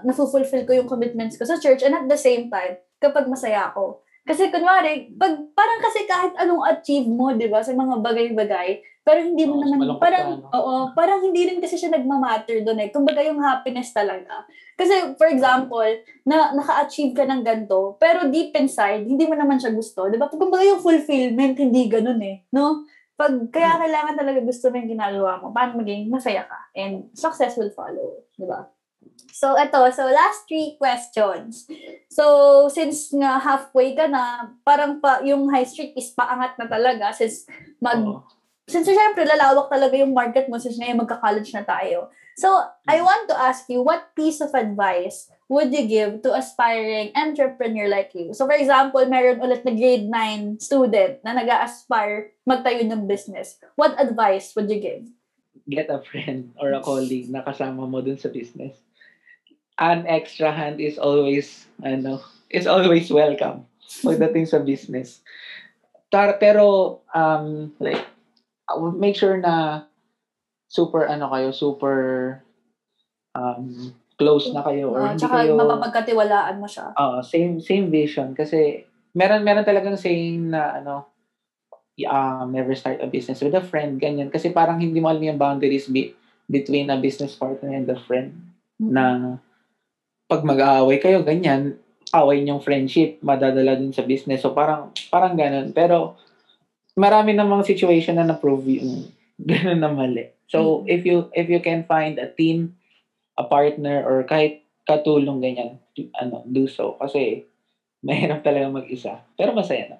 na-fulfill 0.00 0.64
ko 0.64 0.72
yung 0.72 0.88
commitments 0.88 1.36
ko 1.36 1.44
sa 1.44 1.60
church, 1.60 1.84
and 1.84 1.94
at 1.94 2.08
the 2.08 2.18
same 2.18 2.48
time, 2.48 2.80
kapag 3.00 3.28
masaya 3.28 3.68
ako. 3.68 4.03
Kasi 4.24 4.48
kunwari, 4.48 5.12
pag, 5.20 5.36
parang 5.52 5.80
kasi 5.84 6.08
kahit 6.08 6.32
anong 6.40 6.64
achieve 6.64 7.04
mo, 7.04 7.36
di 7.36 7.44
ba, 7.44 7.60
sa 7.60 7.76
mga 7.76 8.00
bagay-bagay, 8.00 8.80
pero 9.04 9.20
hindi 9.20 9.44
mo 9.44 9.60
Oo, 9.60 9.68
naman, 9.68 10.00
parang, 10.00 10.40
ka, 10.40 10.48
no? 10.48 10.48
oo, 10.48 10.74
parang 10.96 11.20
hindi 11.20 11.44
rin 11.44 11.60
kasi 11.60 11.76
siya 11.76 11.92
nagmamatter 11.92 12.64
doon 12.64 12.80
eh. 12.80 12.88
Kumbaga 12.88 13.20
yung 13.20 13.36
happiness 13.44 13.92
talaga. 13.92 14.48
Kasi, 14.80 15.12
for 15.20 15.28
example, 15.28 15.84
na 16.24 16.56
naka-achieve 16.56 17.12
ka 17.12 17.28
ng 17.28 17.44
ganito, 17.44 18.00
pero 18.00 18.32
deep 18.32 18.56
inside, 18.56 19.04
hindi 19.04 19.28
mo 19.28 19.36
naman 19.36 19.60
siya 19.60 19.76
gusto. 19.76 20.08
Di 20.08 20.16
ba? 20.16 20.32
Kumbaga 20.32 20.64
yung 20.64 20.80
fulfillment, 20.80 21.60
hindi 21.60 21.84
ganun 21.92 22.18
eh. 22.24 22.48
No? 22.48 22.88
Pag, 23.14 23.52
kaya 23.52 23.76
kailangan 23.76 24.16
talaga 24.16 24.40
gusto 24.40 24.72
mo 24.72 24.80
yung 24.80 24.90
ginagawa 24.96 25.38
mo, 25.38 25.52
paano 25.52 25.84
maging 25.84 26.08
masaya 26.08 26.48
ka. 26.48 26.58
And 26.72 27.12
success 27.12 27.60
will 27.60 27.70
follow. 27.76 28.24
Di 28.34 28.48
ba? 28.48 28.72
So, 29.34 29.58
eto. 29.58 29.82
So, 29.90 30.06
last 30.06 30.46
three 30.46 30.78
questions. 30.78 31.66
So, 32.06 32.66
since 32.70 33.10
nga 33.10 33.42
halfway 33.42 33.98
ka 33.98 34.06
na, 34.06 34.54
parang 34.62 35.02
pa, 35.02 35.18
yung 35.26 35.50
high 35.50 35.66
street 35.66 35.98
is 35.98 36.14
paangat 36.14 36.54
na 36.54 36.70
talaga 36.70 37.10
since 37.10 37.42
mag, 37.82 37.98
Oo. 37.98 38.22
since 38.70 38.86
syempre 38.86 39.26
lalawak 39.26 39.66
talaga 39.66 39.98
yung 39.98 40.14
market 40.14 40.46
mo 40.46 40.62
since 40.62 40.78
ngayon 40.78 41.02
magka-college 41.02 41.50
na 41.50 41.66
tayo. 41.66 42.14
So, 42.38 42.50
I 42.86 43.02
want 43.02 43.26
to 43.30 43.36
ask 43.38 43.66
you, 43.66 43.82
what 43.82 44.14
piece 44.14 44.38
of 44.38 44.54
advice 44.54 45.30
would 45.50 45.70
you 45.74 45.86
give 45.86 46.22
to 46.22 46.34
aspiring 46.34 47.10
entrepreneur 47.14 47.90
like 47.90 48.10
you? 48.14 48.34
So, 48.34 48.46
for 48.46 48.54
example, 48.54 49.02
meron 49.06 49.42
ulit 49.42 49.66
na 49.66 49.74
grade 49.74 50.06
9 50.10 50.62
student 50.62 51.22
na 51.22 51.34
nag 51.34 51.50
aspire 51.50 52.34
magtayo 52.46 52.86
ng 52.86 53.06
business. 53.06 53.58
What 53.74 53.98
advice 53.98 54.54
would 54.54 54.70
you 54.70 54.78
give? 54.78 55.10
Get 55.66 55.90
a 55.90 56.02
friend 56.02 56.54
or 56.58 56.74
a 56.74 56.82
colleague 56.82 57.30
na 57.30 57.42
kasama 57.42 57.86
mo 57.86 57.98
dun 57.98 58.18
sa 58.18 58.30
business. 58.30 58.83
An 59.78 60.06
extra 60.06 60.54
hand 60.54 60.78
is 60.78 60.98
always, 60.98 61.66
ano, 61.82 62.22
is 62.50 62.66
always 62.66 63.10
welcome 63.10 63.66
pagdating 64.06 64.46
sa 64.46 64.62
business. 64.62 65.18
Tar- 66.14 66.38
pero, 66.38 67.00
um, 67.10 67.74
like, 67.82 68.06
I 68.70 68.78
would 68.78 68.94
make 68.94 69.18
sure 69.18 69.34
na 69.36 69.86
super, 70.70 71.10
ano 71.10 71.26
kayo, 71.26 71.50
super 71.50 71.98
um, 73.34 73.92
close 74.14 74.50
na 74.54 74.62
kayo 74.62 74.94
or 74.94 75.02
Uh, 75.02 75.10
hindi 75.12 75.20
tsaka 75.26 75.36
kayo 75.42 75.52
mapapagkatiwalaan 75.58 76.56
mo 76.62 76.66
siya. 76.70 76.94
Oo, 76.94 77.18
same 77.26 77.58
same 77.58 77.90
vision 77.90 78.32
kasi 78.32 78.86
meron 79.14 79.42
meron 79.42 79.66
talagang 79.66 79.98
saying 79.98 80.54
na 80.54 80.78
ano 80.78 81.10
um, 82.06 82.46
never 82.50 82.74
start 82.78 83.02
a 83.02 83.10
business 83.10 83.42
with 83.42 83.54
a 83.54 83.62
friend 83.62 83.98
ganyan 83.98 84.30
kasi 84.30 84.54
parang 84.54 84.78
hindi 84.78 85.02
mo 85.02 85.10
alam 85.10 85.22
yung 85.22 85.38
boundaries 85.38 85.90
be, 85.90 86.14
between 86.46 86.90
a 86.90 86.98
business 86.98 87.34
partner 87.34 87.74
and 87.74 87.90
a 87.90 87.98
friend 88.06 88.34
na 88.78 89.38
pag 90.24 90.42
mag-aaway 90.42 90.98
kayo 90.98 91.20
ganyan 91.20 91.76
away 92.14 92.40
niyong 92.40 92.62
friendship 92.62 93.18
madadala 93.20 93.76
din 93.76 93.90
sa 93.90 94.06
business. 94.06 94.40
So 94.42 94.54
parang 94.54 94.94
parang 95.10 95.34
ganun. 95.34 95.74
Pero 95.74 96.16
marami 96.94 97.34
namang 97.34 97.66
situation 97.66 98.16
na 98.16 98.26
na-prove 98.26 98.78
yung 98.80 99.10
ganun 99.50 99.80
na 99.82 99.90
mali. 99.90 100.30
So 100.46 100.82
Mhm. 100.82 100.86
if 100.88 101.00
you 101.02 101.16
if 101.34 101.46
you 101.50 101.60
can 101.60 101.84
find 101.84 102.16
a 102.22 102.30
team 102.30 102.78
a 103.34 103.44
partner 103.44 104.06
or 104.06 104.22
kahit 104.24 104.62
katulong 104.86 105.42
ganyan 105.42 105.80
ano 106.20 106.44
do 106.46 106.70
so. 106.70 106.94
Kasi 107.00 107.44
mahirap 108.04 108.44
talaga 108.44 108.68
mag-isa. 108.70 109.24
Pero 109.34 109.56
masaya 109.56 109.96
na. 109.96 109.98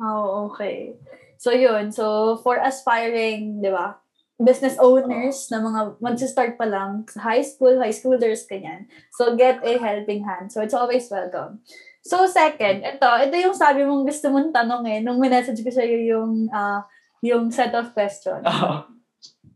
Oh, 0.00 0.48
okay. 0.48 0.96
So 1.36 1.52
yun, 1.52 1.92
so 1.92 2.36
for 2.40 2.56
aspiring, 2.56 3.60
di 3.60 3.68
ba, 3.68 4.00
business 4.40 4.80
owners 4.80 5.52
na 5.52 5.60
mga 5.60 6.00
magsa-start 6.00 6.56
pa 6.56 6.64
lang 6.64 7.04
sa 7.04 7.20
high 7.20 7.44
school, 7.44 7.76
high 7.76 7.92
schoolers, 7.92 8.48
kanyan. 8.48 8.88
So 9.12 9.36
get 9.36 9.60
a 9.60 9.76
helping 9.76 10.24
hand. 10.24 10.48
So 10.48 10.64
it's 10.64 10.72
always 10.72 11.12
welcome. 11.12 11.60
So 12.00 12.24
second, 12.24 12.80
ito, 12.80 13.04
ito 13.04 13.36
yung 13.36 13.52
sabi 13.52 13.84
mong 13.84 14.08
gusto 14.08 14.32
mong 14.32 14.56
tanong 14.56 14.88
eh, 14.88 14.98
nung 15.04 15.20
minessage 15.20 15.60
ko 15.60 15.68
sa'yo 15.68 16.00
yung, 16.00 16.48
uh, 16.48 16.80
yung 17.20 17.52
set 17.52 17.76
of 17.76 17.92
questions. 17.92 18.48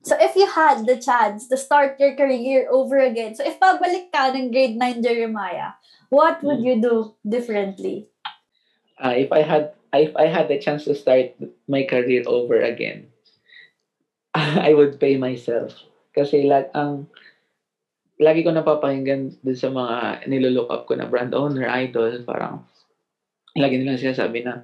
So 0.04 0.20
if 0.20 0.36
you 0.36 0.44
had 0.44 0.84
the 0.84 1.00
chance 1.00 1.48
to 1.48 1.56
start 1.56 1.96
your 1.96 2.12
career 2.12 2.68
over 2.68 3.00
again, 3.00 3.32
so 3.32 3.40
if 3.40 3.56
pabalik 3.56 4.12
ka 4.12 4.36
ng 4.36 4.52
grade 4.52 4.76
9 4.76 5.00
Jeremiah, 5.00 5.80
what 6.12 6.44
would 6.44 6.60
you 6.60 6.76
do 6.76 7.16
differently? 7.24 8.12
Uh, 9.00 9.16
if 9.16 9.32
I 9.32 9.40
had 9.40 9.72
if 9.96 10.12
I 10.12 10.28
had 10.28 10.52
the 10.52 10.60
chance 10.60 10.84
to 10.84 10.94
start 10.94 11.32
my 11.64 11.88
career 11.88 12.20
over 12.28 12.60
again, 12.60 13.13
I 14.36 14.74
would 14.74 14.98
pay 14.98 15.14
myself. 15.16 15.72
Kasi 16.14 16.46
lag 16.46 16.70
ang 16.74 17.06
lagi 18.18 18.46
ko 18.46 18.54
napapakinggan 18.54 19.34
dun 19.42 19.58
sa 19.58 19.70
mga 19.70 20.26
nilolook 20.30 20.70
up 20.70 20.82
ko 20.86 20.94
na 20.94 21.10
brand 21.10 21.34
owner, 21.34 21.66
idol, 21.66 22.22
parang 22.22 22.62
lagi 23.58 23.78
nilang 23.78 23.98
sinasabi 23.98 24.46
na 24.46 24.62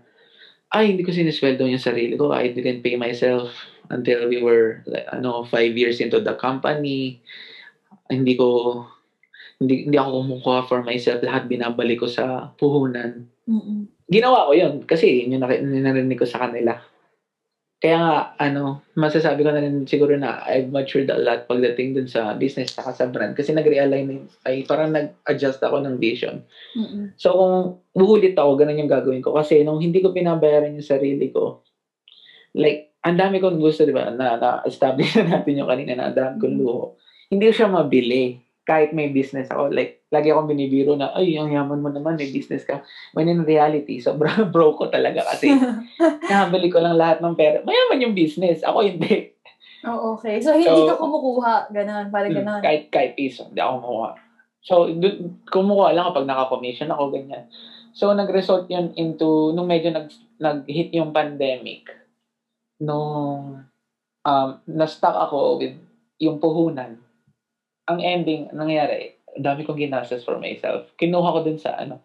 ay, 0.70 0.94
hindi 0.94 1.02
ko 1.02 1.10
sinisweldo 1.10 1.66
yung 1.66 1.82
sarili 1.82 2.14
ko. 2.14 2.30
I 2.30 2.54
didn't 2.54 2.86
pay 2.86 2.94
myself 2.94 3.50
until 3.90 4.30
we 4.30 4.38
were, 4.38 4.86
like, 4.86 5.02
ano, 5.10 5.42
five 5.42 5.74
years 5.74 5.98
into 5.98 6.22
the 6.22 6.38
company. 6.38 7.18
Hindi 8.06 8.38
ko, 8.38 8.78
hindi, 9.58 9.90
hindi 9.90 9.98
ako 9.98 10.10
kumukuha 10.22 10.60
for 10.70 10.86
myself. 10.86 11.26
Lahat 11.26 11.50
binabalik 11.50 11.98
ko 11.98 12.06
sa 12.06 12.54
puhunan. 12.54 13.26
Mm-mm. 13.50 13.90
Ginawa 14.06 14.46
ko 14.46 14.52
yun 14.54 14.74
kasi 14.86 15.26
yun 15.26 15.42
yung 15.42 15.42
narinig 15.82 16.18
ko 16.18 16.26
sa 16.26 16.46
kanila. 16.46 16.78
Kaya 17.80 17.96
nga, 17.96 18.16
ano, 18.36 18.84
masasabi 18.92 19.40
ko 19.40 19.56
na 19.56 19.64
rin 19.64 19.88
siguro 19.88 20.12
na 20.12 20.44
I've 20.44 20.68
matured 20.68 21.08
a 21.08 21.16
lot 21.16 21.48
pagdating 21.48 21.96
dun 21.96 22.08
sa 22.12 22.36
business 22.36 22.76
saka 22.76 22.92
sa 22.92 23.08
brand. 23.08 23.32
Kasi 23.32 23.56
nag-realign, 23.56 24.28
ay 24.44 24.68
parang 24.68 24.92
nag-adjust 24.92 25.64
ako 25.64 25.80
ng 25.80 25.96
vision. 25.96 26.44
Mm-mm. 26.76 27.16
So, 27.16 27.32
kung 27.40 27.56
buhulit 27.96 28.36
ako, 28.36 28.60
ganun 28.60 28.84
yung 28.84 28.92
gagawin 28.92 29.24
ko. 29.24 29.32
Kasi 29.32 29.64
nung 29.64 29.80
hindi 29.80 30.04
ko 30.04 30.12
pinabayaran 30.12 30.76
yung 30.76 30.84
sarili 30.84 31.32
ko, 31.32 31.64
like, 32.52 32.92
ang 33.00 33.16
dami 33.16 33.40
kong 33.40 33.56
gusto, 33.56 33.88
di 33.88 33.96
ba, 33.96 34.12
na, 34.12 34.36
na-establish 34.36 35.16
na 35.24 35.40
natin 35.40 35.64
yung 35.64 35.70
kanina 35.72 35.96
na 35.96 36.12
ang 36.12 36.16
dami 36.20 36.36
kong 36.36 36.56
luho. 36.60 37.00
Hindi 37.32 37.48
ko 37.48 37.52
siya 37.64 37.72
mabili 37.72 38.36
kahit 38.68 38.92
may 38.92 39.10
business 39.10 39.48
ako. 39.48 39.72
Like, 39.72 40.04
lagi 40.12 40.30
akong 40.30 40.50
binibiro 40.50 40.94
na, 40.94 41.10
ay, 41.16 41.34
ang 41.40 41.50
yaman 41.50 41.80
mo 41.80 41.90
naman, 41.90 42.20
may 42.20 42.30
business 42.30 42.62
ka. 42.62 42.84
When 43.16 43.26
in 43.26 43.42
reality, 43.42 43.98
sobrang 43.98 44.48
broke 44.54 44.78
ko 44.78 44.86
talaga 44.92 45.24
kasi 45.26 45.50
nakabili 46.30 46.68
ko 46.70 46.78
lang 46.78 47.00
lahat 47.00 47.18
ng 47.24 47.34
pera. 47.34 47.64
Mayaman 47.64 48.04
yung 48.04 48.14
business. 48.14 48.62
Ako 48.62 48.84
hindi. 48.84 49.34
Oh, 49.82 50.14
okay. 50.16 50.38
So, 50.44 50.52
hindi 50.52 50.68
So, 50.68 50.92
ka 50.92 51.00
kumukuha. 51.00 51.72
Ganon, 51.72 52.12
parang 52.12 52.30
Hmm, 52.36 52.38
ganon. 52.44 52.60
Kahit, 52.60 52.92
kahit 52.92 53.12
piso, 53.16 53.48
hindi 53.48 53.64
ako 53.64 53.74
kumuha. 53.80 54.10
So, 54.60 54.74
du- 54.92 55.40
kumukuha 55.48 55.96
lang 55.96 56.06
kapag 56.12 56.28
naka-commission 56.28 56.92
ako, 56.92 57.16
ganyan. 57.16 57.48
So, 57.96 58.12
nag-result 58.12 58.68
yun 58.68 58.92
into, 58.94 59.56
nung 59.56 59.66
medyo 59.66 59.88
nag, 59.90 60.12
nag-hit 60.36 60.92
yung 60.92 61.16
pandemic, 61.16 61.88
nung 62.78 63.64
um, 64.22 64.48
na-stuck 64.68 65.16
ako 65.16 65.58
with 65.58 65.74
yung 66.20 66.36
puhunan, 66.36 67.00
ang 67.90 68.00
ending, 68.00 68.50
ang 68.50 68.66
nangyari, 68.66 69.18
ang 69.34 69.44
dami 69.44 69.66
kong 69.66 69.80
ginastos 69.80 70.22
for 70.22 70.38
myself. 70.38 70.90
Kinuha 70.94 71.34
ko 71.34 71.38
dun 71.42 71.58
sa, 71.58 71.74
ano, 71.74 72.00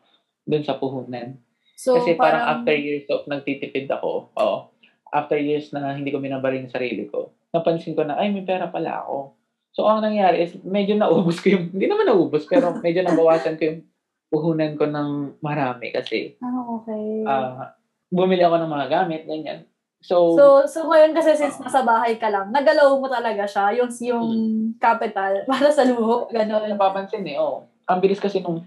dun 0.45 0.65
sa 0.65 0.81
puhunan. 0.81 1.37
So, 1.75 1.99
Kasi 1.99 2.17
parang, 2.17 2.43
after 2.43 2.73
years 2.73 3.05
of 3.11 3.27
nagtitipid 3.29 3.91
ako, 3.91 4.31
oh, 4.35 4.71
after 5.13 5.37
years 5.37 5.69
na 5.75 5.93
hindi 5.93 6.09
ko 6.09 6.17
minabarin 6.17 6.67
yung 6.67 6.75
sarili 6.75 7.05
ko, 7.05 7.35
napansin 7.53 7.93
ko 7.93 8.03
na, 8.03 8.17
ay, 8.17 8.31
may 8.33 8.43
pera 8.43 8.71
pala 8.71 9.05
ako. 9.05 9.37
So, 9.75 9.83
ang 9.85 10.01
nangyari 10.01 10.47
is, 10.47 10.55
medyo 10.63 10.95
naubos 10.95 11.43
ko 11.43 11.51
yung, 11.51 11.75
hindi 11.75 11.85
naman 11.85 12.07
naubos, 12.07 12.47
pero 12.47 12.73
medyo 12.79 13.03
nabawasan 13.03 13.59
ko 13.59 13.63
yung 13.69 13.79
puhunan 14.31 14.73
ko 14.75 14.89
ng 14.89 15.39
marami 15.39 15.93
kasi 15.93 16.35
Ah, 16.41 16.65
okay. 16.75 17.23
ah 17.29 17.75
bumili 18.09 18.41
ako 18.45 18.55
ng 18.61 18.71
mga 18.71 18.87
gamit, 18.87 19.21
ganyan. 19.27 19.59
So, 20.05 20.37
so, 20.37 20.45
so 20.69 20.85
ngayon 20.85 21.17
kasi 21.17 21.33
since 21.33 21.57
nasa 21.57 21.81
bahay 21.81 22.21
ka 22.21 22.29
lang, 22.29 22.53
nagalaw 22.53 22.93
mo 23.01 23.09
talaga 23.09 23.41
siya, 23.49 23.73
yung, 23.73 23.89
yung 24.05 24.27
capital, 24.77 25.41
para 25.49 25.73
sa 25.73 25.81
luho, 25.81 26.29
ganon. 26.29 26.69
napapansin 26.69 27.25
eh, 27.25 27.41
oh, 27.41 27.65
ang 27.89 27.97
bilis 27.97 28.21
kasi 28.21 28.37
nung 28.45 28.61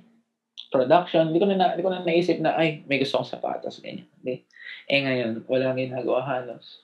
production, 0.74 1.30
hindi 1.30 1.38
ko 1.38 1.46
na, 1.46 1.54
na 1.54 1.66
hindi 1.78 1.86
ko 1.86 1.94
na 1.94 2.02
naisip 2.02 2.42
na, 2.42 2.58
ay, 2.58 2.82
may 2.90 2.98
gusto 2.98 3.22
kong 3.22 3.30
sapatos, 3.30 3.78
ganyan. 3.78 4.10
Hindi. 4.18 4.42
Eh 4.90 5.00
ngayon, 5.06 5.46
wala 5.46 5.78
ginagawa 5.78 6.26
halos. 6.26 6.82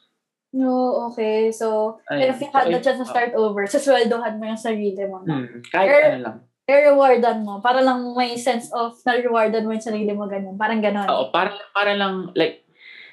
No, 0.55 1.11
okay. 1.11 1.51
So, 1.51 1.99
Ayun. 2.07 2.31
if 2.31 2.39
you 2.39 2.49
had 2.55 2.71
the 2.71 2.79
So, 2.79 2.85
chance 2.87 3.01
to 3.03 3.11
start 3.11 3.35
over, 3.35 3.67
susweldohan 3.75 4.39
mo 4.39 4.47
yung 4.47 4.61
sarili 4.61 5.03
mo. 5.03 5.27
No? 5.27 5.43
Hmm, 5.43 5.67
kahit 5.67 5.89
Er- 5.91 6.07
ano 6.15 6.21
lang. 6.23 6.39
I-rewardan 6.65 7.45
mo. 7.45 7.61
Para 7.61 7.85
lang 7.85 8.17
may 8.17 8.41
sense 8.41 8.73
of 8.73 8.97
na-rewardan 9.05 9.69
mo 9.69 9.77
yung 9.77 9.85
sarili 9.85 10.09
mo 10.17 10.25
ganun. 10.25 10.57
Parang 10.57 10.81
ganon. 10.81 11.05
Oo, 11.11 11.29
para, 11.29 11.53
para 11.77 11.93
lang, 11.93 12.33
like, 12.33 12.64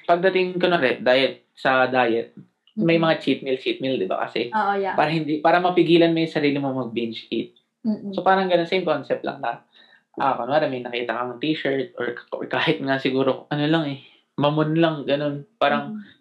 pagdating 0.04 0.58
ko 0.58 0.66
na 0.68 0.80
rin, 0.80 1.02
diet, 1.02 1.46
sa 1.54 1.86
diet, 1.86 2.34
may 2.78 2.96
mga 2.96 3.20
cheat 3.20 3.40
meal, 3.44 3.60
cheat 3.60 3.78
meal, 3.84 4.00
di 4.00 4.08
ba? 4.08 4.24
Kasi, 4.24 4.48
Oo, 4.48 4.72
yeah. 4.80 4.96
para 4.96 5.12
hindi, 5.12 5.44
para 5.44 5.60
mapigilan 5.60 6.12
mo 6.12 6.24
yung 6.24 6.32
sarili 6.32 6.56
mo 6.56 6.72
mag-binge 6.72 7.28
eat. 7.28 7.52
Mm-mm. 7.84 8.16
So, 8.16 8.24
parang 8.24 8.48
ganun, 8.48 8.68
same 8.70 8.86
concept 8.86 9.26
lang 9.26 9.44
na, 9.44 9.60
ah, 10.16 10.34
kunwari, 10.36 10.70
may 10.72 10.80
nakita 10.80 11.12
kang 11.12 11.36
t-shirt, 11.42 11.92
or, 12.00 12.16
or 12.32 12.44
kahit 12.48 12.80
nga 12.80 12.96
siguro, 12.96 13.44
ano 13.52 13.64
lang 13.68 13.84
eh, 13.92 13.98
mamon 14.40 14.72
lang, 14.78 15.04
ganun. 15.04 15.44
Parang, 15.60 16.00
Mm-mm. 16.00 16.20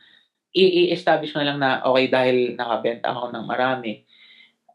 i-establish 0.52 1.32
mo 1.32 1.40
na 1.40 1.48
lang 1.48 1.60
na, 1.64 1.72
okay, 1.88 2.12
dahil 2.12 2.60
nakabenta 2.60 3.16
ako 3.16 3.32
ng 3.32 3.46
marami, 3.48 4.04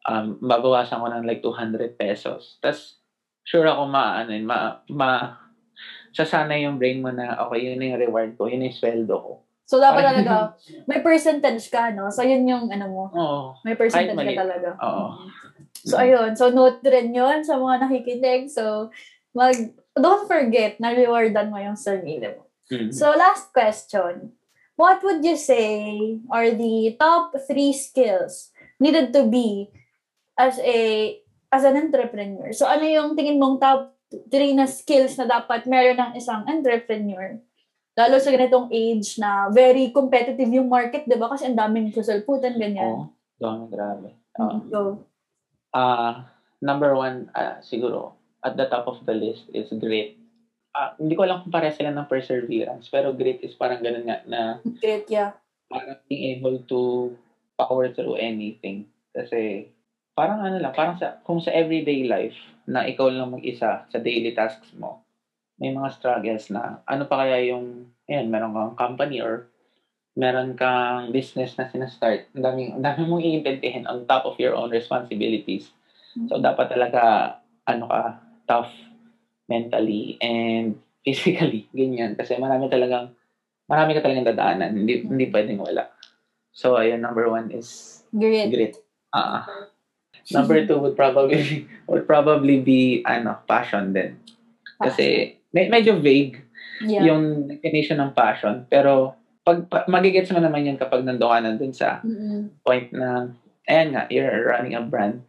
um, 0.08 0.40
babawasan 0.40 1.02
ko 1.02 1.06
ng 1.12 1.26
like 1.28 1.42
200 1.44 1.98
pesos. 1.98 2.56
Tapos, 2.62 3.02
sure 3.44 3.68
ako 3.68 3.84
ma, 3.84 4.22
ano, 4.22 4.32
ma, 4.40 4.58
ma, 4.88 5.08
sasanay 6.16 6.64
yung 6.64 6.80
brain 6.80 7.04
mo 7.04 7.12
na, 7.12 7.36
okay, 7.44 7.68
yun 7.68 7.84
yung 7.84 8.00
reward 8.00 8.32
ko, 8.40 8.48
yun 8.48 8.64
yung 8.64 8.72
sweldo 8.72 9.14
ko. 9.20 9.32
So, 9.68 9.76
dapat 9.76 10.00
talaga, 10.00 10.56
may 10.88 11.04
percentage 11.04 11.68
ka, 11.68 11.92
no? 11.92 12.08
So, 12.08 12.24
yun 12.24 12.48
yung, 12.48 12.72
ano 12.72 12.86
mo, 12.88 13.04
Oo. 13.12 13.40
may 13.68 13.76
percentage 13.76 14.16
ka 14.16 14.40
talaga. 14.40 14.70
Oo. 14.80 15.28
So, 15.84 16.00
ayun. 16.00 16.32
So, 16.38 16.48
note 16.48 16.80
rin 16.86 17.12
yun 17.12 17.44
sa 17.44 17.60
mga 17.60 17.84
nakikinig. 17.84 18.48
So, 18.48 18.88
mag, 19.36 19.54
don't 19.92 20.24
forget 20.24 20.80
na 20.80 20.96
rewardan 20.96 21.52
mo 21.52 21.60
yung 21.60 21.76
sarili 21.76 22.32
mo. 22.32 22.48
Mm. 22.72 22.90
So, 22.94 23.12
last 23.12 23.52
question. 23.52 24.32
What 24.76 25.00
would 25.04 25.24
you 25.24 25.40
say 25.40 26.20
are 26.28 26.52
the 26.52 26.96
top 27.00 27.32
three 27.48 27.72
skills 27.72 28.52
needed 28.76 29.16
to 29.16 29.24
be 29.24 29.72
as 30.36 30.60
a 30.60 31.16
as 31.48 31.64
an 31.64 31.80
entrepreneur? 31.80 32.52
So, 32.52 32.68
ano 32.68 32.84
yung 32.84 33.16
tingin 33.16 33.40
mong 33.40 33.56
top 33.56 33.95
three 34.30 34.54
na 34.54 34.66
skills 34.70 35.18
na 35.18 35.26
dapat 35.26 35.66
meron 35.66 35.98
ng 35.98 36.12
isang 36.18 36.46
entrepreneur? 36.46 37.38
Lalo 37.96 38.20
sa 38.20 38.28
ganitong 38.28 38.68
age 38.68 39.16
na 39.16 39.48
very 39.48 39.88
competitive 39.88 40.52
yung 40.52 40.68
market, 40.68 41.08
di 41.08 41.16
ba? 41.16 41.32
Kasi 41.32 41.48
ang 41.48 41.56
daming 41.56 41.90
kasalputan, 41.90 42.60
ganyan. 42.60 42.92
Oo. 42.92 43.04
Dami, 43.40 43.64
grabe. 43.72 44.08
Oo. 44.36 44.56
So, 44.68 44.80
Ah, 45.76 46.32
number 46.64 46.96
one, 46.96 47.28
ah, 47.36 47.60
siguro, 47.60 48.16
at 48.40 48.56
the 48.56 48.64
top 48.64 48.88
of 48.88 48.96
the 49.04 49.12
list 49.12 49.44
is 49.52 49.68
grit. 49.76 50.16
Ah, 50.72 50.96
hindi 50.96 51.12
ko 51.12 51.28
alam 51.28 51.44
kung 51.44 51.52
pare 51.52 51.68
sila 51.68 51.92
ng 51.92 52.08
perseverance, 52.08 52.88
pero 52.88 53.12
grit 53.12 53.44
is 53.44 53.52
parang 53.60 53.84
ganun 53.84 54.08
nga 54.08 54.24
na 54.24 54.40
great, 54.80 55.04
yeah. 55.12 55.36
parang 55.68 56.00
being 56.08 56.36
able 56.36 56.56
to 56.64 57.12
power 57.60 57.92
through 57.92 58.16
anything. 58.16 58.88
Kasi, 59.12 59.68
parang 60.16 60.40
ano 60.40 60.56
lang, 60.56 60.72
parang 60.72 60.96
sa, 60.96 61.20
kung 61.28 61.44
sa 61.44 61.52
everyday 61.52 62.08
life, 62.08 62.36
na 62.66 62.84
ikaw 62.84 63.06
lang 63.08 63.30
mag-isa 63.32 63.86
sa 63.86 63.98
daily 64.02 64.34
tasks 64.34 64.74
mo, 64.74 64.98
may 65.56 65.72
mga 65.72 65.88
struggles 65.94 66.50
na, 66.52 66.82
ano 66.84 67.08
pa 67.08 67.24
kaya 67.24 67.54
yung, 67.54 67.88
ayan, 68.10 68.28
meron 68.28 68.52
kang 68.52 68.74
company 68.76 69.22
or 69.22 69.46
meron 70.16 70.52
kang 70.56 71.12
business 71.12 71.54
na 71.56 71.68
sinastart, 71.68 72.26
ang 72.34 72.44
daming, 72.44 72.70
ang 72.76 72.84
dami 72.84 73.04
mong 73.06 73.22
iimpentihin 73.24 73.84
on 73.88 74.04
top 74.04 74.24
of 74.28 74.36
your 74.40 74.52
own 74.56 74.68
responsibilities. 74.72 75.70
So, 76.28 76.40
dapat 76.40 76.72
talaga, 76.72 77.36
ano 77.68 77.84
ka, 77.86 78.02
tough 78.48 78.72
mentally 79.46 80.16
and 80.18 80.74
physically, 81.06 81.68
ganyan. 81.70 82.18
Kasi 82.18 82.34
marami 82.40 82.66
talagang, 82.66 83.12
marami 83.70 83.94
ka 83.94 84.02
talagang 84.02 84.26
dadaanan. 84.26 84.74
Hindi, 84.74 85.04
hindi 85.06 85.26
pwedeng 85.30 85.60
wala. 85.62 85.86
So, 86.50 86.80
ayun, 86.80 87.04
number 87.04 87.28
one 87.28 87.52
is 87.52 88.00
Great. 88.10 88.48
grit. 88.50 88.74
Ah. 89.12 89.44
Number 90.32 90.66
two 90.66 90.78
would 90.78 90.96
probably, 90.96 91.66
would 91.90 92.06
probably 92.06 92.58
be, 92.60 93.02
ano, 93.06 93.38
passion 93.46 93.92
din. 93.92 94.18
Kasi, 94.80 95.38
me- 95.52 95.70
medyo 95.70 95.98
vague 96.00 96.42
yeah. 96.82 97.06
yung 97.06 97.48
definition 97.48 98.02
ng 98.02 98.12
passion. 98.16 98.66
Pero, 98.66 99.14
pag, 99.46 99.68
pa, 99.70 99.86
magigets 99.86 100.32
mo 100.34 100.42
naman 100.42 100.66
yan 100.66 100.78
kapag 100.78 101.06
nandun 101.06 101.30
ka 101.30 101.38
nandun 101.42 101.74
sa 101.74 102.02
Mm-mm. 102.02 102.50
point 102.66 102.90
na, 102.90 103.30
ayan 103.70 103.94
nga, 103.94 104.02
you're 104.10 104.50
running 104.50 104.74
a 104.74 104.82
brand. 104.82 105.22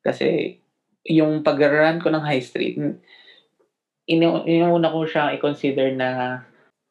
Kasi, 0.00 0.58
yung 1.04 1.44
pag-run 1.44 2.00
ko 2.00 2.08
ng 2.08 2.24
high 2.24 2.44
street, 2.44 2.76
inu- 4.10 4.44
inuuna 4.44 4.90
ko 4.90 5.06
siya 5.06 5.36
i-consider 5.36 5.94
na 5.94 6.40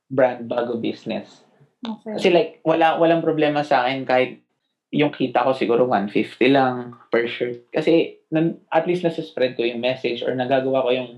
brand 0.09 0.49
bago 0.49 0.79
business. 0.79 1.45
Okay. 1.83 2.13
Kasi 2.17 2.27
like, 2.33 2.51
wala, 2.63 2.99
walang 2.99 3.23
problema 3.23 3.63
sa 3.63 3.85
akin 3.85 4.03
kahit 4.03 4.41
yung 4.89 5.13
kita 5.13 5.45
ko 5.45 5.53
siguro 5.53 5.85
150 5.85 6.49
lang 6.49 6.97
per 7.13 7.29
shirt. 7.29 7.69
Kasi 7.69 8.17
nan, 8.33 8.57
at 8.73 8.89
least 8.89 9.05
nasa-spread 9.05 9.53
ko 9.53 9.61
yung 9.61 9.81
message 9.81 10.25
or 10.25 10.33
nagagawa 10.33 10.81
ko 10.85 10.89
yung 10.93 11.11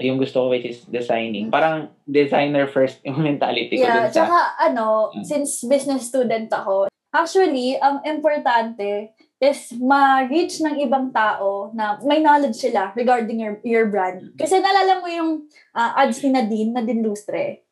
yung 0.00 0.16
gusto 0.16 0.40
ko 0.40 0.46
which 0.48 0.64
is 0.64 0.80
designing. 0.88 1.52
Parang 1.52 1.92
designer 2.08 2.64
first 2.64 3.00
yung 3.06 3.20
mentality 3.20 3.76
ko 3.76 3.84
Yeah, 3.84 4.08
dun 4.08 4.12
sa... 4.12 4.24
tsaka 4.24 4.38
ano, 4.56 5.12
Mm. 5.12 5.24
since 5.28 5.60
business 5.68 6.08
student 6.08 6.48
ako, 6.48 6.88
actually, 7.12 7.76
ang 7.76 8.00
importante 8.08 9.12
is 9.40 9.72
ma-reach 9.76 10.60
ng 10.64 10.80
ibang 10.80 11.12
tao 11.12 11.68
na 11.76 12.00
may 12.04 12.20
knowledge 12.20 12.56
sila 12.60 12.92
regarding 12.96 13.40
your 13.40 13.60
your 13.64 13.88
brand. 13.92 14.32
Kasi 14.40 14.56
nalala 14.56 15.04
mo 15.04 15.08
yung 15.08 15.30
ah, 15.76 16.00
ads 16.00 16.20
ni 16.24 16.32
Nadine, 16.32 16.72
Nadine 16.72 17.04
Lustre. 17.04 17.64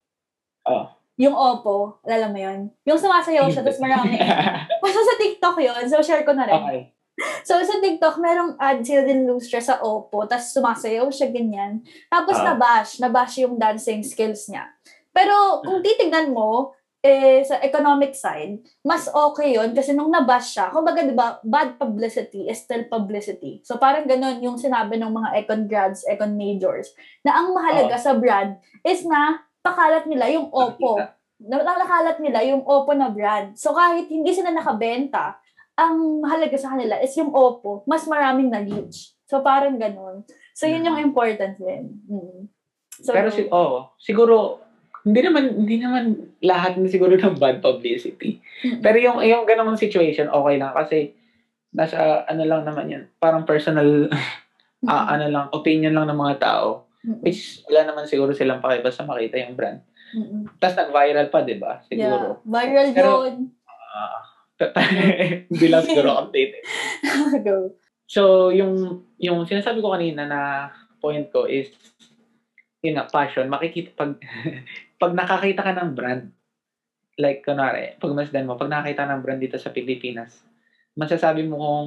Oh. 0.69 0.98
Yung 1.19 1.35
Oppo, 1.35 1.99
alala 2.07 2.31
mo 2.31 2.39
yun? 2.39 2.71
Yung 2.87 2.95
sumasayaw 2.99 3.51
siya, 3.51 3.67
tapos 3.67 3.83
marami. 3.83 4.15
Basta 4.83 5.01
sa 5.03 5.15
TikTok 5.19 5.57
yun, 5.59 5.83
so 5.91 5.99
share 5.99 6.23
ko 6.23 6.31
na 6.31 6.47
rin. 6.47 6.55
okay. 6.55 6.81
So, 7.43 7.59
sa 7.67 7.83
TikTok, 7.83 8.23
merong 8.23 8.55
ad 8.63 8.87
sila 8.87 9.03
din 9.03 9.27
Lustre 9.27 9.59
sa 9.59 9.83
Oppo, 9.83 10.23
tapos 10.31 10.55
sumasayaw 10.55 11.11
siya 11.11 11.35
ganyan. 11.35 11.83
Tapos 12.07 12.39
Ah. 12.39 12.55
nabash, 12.55 13.03
nabash 13.03 13.43
yung 13.43 13.59
dancing 13.59 14.07
skills 14.07 14.47
niya. 14.47 14.71
Pero 15.11 15.59
kung 15.67 15.83
titignan 15.83 16.31
mo, 16.31 16.79
eh, 16.99 17.43
sa 17.43 17.59
economic 17.63 18.15
side, 18.15 18.59
mas 18.83 19.07
okay 19.11 19.55
yun 19.55 19.71
kasi 19.71 19.95
nung 19.95 20.11
nabash 20.11 20.55
siya, 20.55 20.71
kumbaga 20.71 21.03
diba, 21.03 21.39
bad 21.43 21.75
publicity 21.75 22.47
is 22.47 22.59
still 22.59 22.87
publicity. 22.87 23.63
So 23.63 23.79
parang 23.79 24.07
ganun 24.07 24.39
yung 24.39 24.59
sinabi 24.59 24.99
ng 24.99 25.11
mga 25.11 25.29
econ 25.43 25.67
grads, 25.67 26.03
econ 26.07 26.35
majors, 26.35 26.91
na 27.23 27.39
ang 27.39 27.55
mahalaga 27.55 27.99
sa 27.99 28.15
brand 28.19 28.59
is 28.83 29.03
na 29.03 29.43
pakalat 29.63 30.05
nila 30.07 30.31
yung 30.33 30.49
Oppo. 30.51 30.99
Na 31.39 31.63
nakalat 31.63 32.19
nila 32.19 32.43
yung 32.43 32.67
Oppo 32.67 32.93
na 32.95 33.11
brand. 33.11 33.55
So 33.55 33.75
kahit 33.75 34.11
hindi 34.11 34.35
sila 34.35 34.51
nakabenta, 34.51 35.39
ang 35.79 36.19
mahalaga 36.19 36.59
sa 36.59 36.75
kanila 36.75 36.99
is 36.99 37.15
yung 37.15 37.31
Oppo, 37.31 37.87
mas 37.87 38.03
maraming 38.11 38.51
na-reach. 38.51 39.15
So, 39.31 39.45
parang 39.47 39.79
ganun. 39.79 40.27
So, 40.51 40.67
yun 40.67 40.83
yung 40.83 40.99
important 40.99 41.55
din. 41.55 42.03
Mm. 42.11 42.51
So, 42.99 43.15
Pero 43.15 43.31
si, 43.31 43.47
oh, 43.47 43.95
siguro, 43.95 44.59
hindi 45.07 45.23
naman, 45.23 45.55
hindi 45.55 45.79
naman 45.79 46.35
lahat 46.43 46.83
na 46.83 46.91
siguro 46.91 47.15
ng 47.15 47.39
bad 47.39 47.63
publicity. 47.63 48.43
Mm. 48.67 48.81
Pero 48.83 48.97
yung, 48.99 49.19
yung 49.23 49.47
ganong 49.47 49.79
situation, 49.79 50.27
okay 50.33 50.59
lang. 50.59 50.75
Kasi, 50.75 51.15
nasa, 51.71 52.27
ano 52.27 52.43
lang 52.43 52.67
naman 52.67 52.91
yan, 52.91 53.05
parang 53.23 53.47
personal, 53.47 54.11
ah, 54.91 55.15
ano 55.15 55.31
lang, 55.31 55.47
opinion 55.55 55.95
lang 55.95 56.11
ng 56.11 56.19
mga 56.19 56.37
tao. 56.43 56.88
Mm-mm. 57.07 57.23
Which, 57.23 57.63
wala 57.71 57.87
naman 57.87 58.05
siguro 58.11 58.35
silang 58.35 58.59
paki, 58.59 58.83
basta 58.83 59.07
makita 59.07 59.39
yung 59.39 59.55
brand. 59.55 59.81
Mm-mm. 60.17 60.51
Tapos 60.59 60.77
nag-viral 60.77 61.29
pa, 61.31 61.47
di 61.47 61.57
ba? 61.61 61.79
Yeah. 61.89 62.11
Siguro. 62.11 62.27
Viral 62.43 62.89
Pero- 62.91 63.23
yun. 63.29 63.39
Ah, 63.69 64.21
hindi 65.51 65.67
lang 65.71 65.87
siguro 65.87 66.11
updated. 66.27 66.63
Go. 67.47 67.79
So, 68.09 68.51
yung 68.51 69.05
yung 69.21 69.45
sinasabi 69.47 69.79
ko 69.85 69.95
kanina 69.95 70.27
na 70.27 70.73
point 70.99 71.29
ko 71.31 71.47
is 71.47 71.71
yun 72.83 72.99
nga, 72.99 73.07
passion. 73.07 73.47
Makikita 73.47 73.95
pag 73.95 74.19
pag 75.03 75.13
nakakita 75.15 75.63
ka 75.63 75.73
ng 75.79 75.93
brand, 75.95 76.35
like 77.19 77.43
kunwari, 77.47 77.95
pag 77.99 78.15
masdan 78.15 78.47
mo, 78.47 78.59
pag 78.59 78.71
nakakita 78.71 79.07
ng 79.07 79.23
brand 79.23 79.43
dito 79.43 79.59
sa 79.59 79.71
Pilipinas, 79.71 80.43
masasabi 80.99 81.47
mo 81.47 81.57
kung 81.59 81.87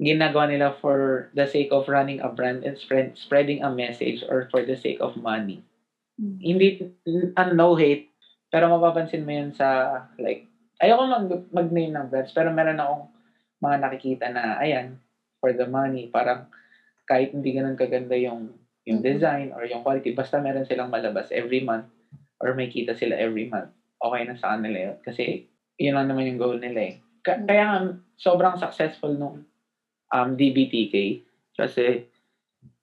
ginagawa 0.00 0.48
nila 0.50 0.72
for 0.76 1.28
the 1.32 1.46
sake 1.48 1.72
of 1.72 1.88
running 1.88 2.20
a 2.20 2.28
brand 2.28 2.64
and 2.64 2.76
spread, 2.76 3.14
spreading 3.16 3.62
a 3.64 3.70
message 3.72 4.20
or 4.28 4.44
for 4.52 4.60
the 4.64 4.76
sake 4.76 5.00
of 5.00 5.16
money. 5.16 5.62
Mm. 6.20 6.38
Hindi, 6.40 6.66
ano, 7.36 7.50
no 7.56 7.68
hate, 7.76 8.06
pero 8.52 8.68
mapapansin 8.72 9.24
mo 9.26 9.32
yun 9.34 9.52
sa, 9.52 10.00
like, 10.20 10.44
ayoko 10.82 11.02
mag, 11.08 11.26
mag-name 11.52 11.92
ng 11.94 12.06
brands, 12.12 12.32
pero 12.34 12.50
meron 12.52 12.80
akong 12.80 13.04
mga 13.64 13.76
nakikita 13.82 14.26
na, 14.32 14.56
ayan, 14.60 14.96
for 15.40 15.52
the 15.56 15.66
money, 15.68 16.08
parang 16.10 16.44
kahit 17.08 17.32
hindi 17.34 17.52
ganun 17.56 17.76
kaganda 17.78 18.16
yung 18.18 18.54
yung 18.88 19.00
Mhm. 19.02 19.06
design 19.06 19.48
or 19.54 19.64
yung 19.68 19.82
quality, 19.84 20.10
basta 20.14 20.40
meron 20.42 20.64
silang 20.66 20.90
malabas 20.90 21.28
every 21.34 21.60
month 21.62 21.86
or 22.42 22.52
may 22.56 22.66
kita 22.70 22.92
sila 22.96 23.14
every 23.18 23.44
month, 23.46 23.68
okay 24.02 24.22
na 24.26 24.34
sa 24.38 24.54
kanila 24.56 24.92
yun. 24.92 24.96
Kasi, 25.04 25.42
yun 25.80 25.96
lang 25.98 26.08
naman 26.10 26.26
yung 26.30 26.40
goal 26.40 26.58
nila 26.58 26.92
eh. 26.92 26.94
Mhm. 27.28 27.46
Kaya 27.48 27.64
nga, 27.68 27.78
sobrang 28.18 28.56
successful 28.60 29.12
nung 29.14 29.42
um, 30.16 30.32
DBTK 30.32 31.20
kasi 31.56 32.08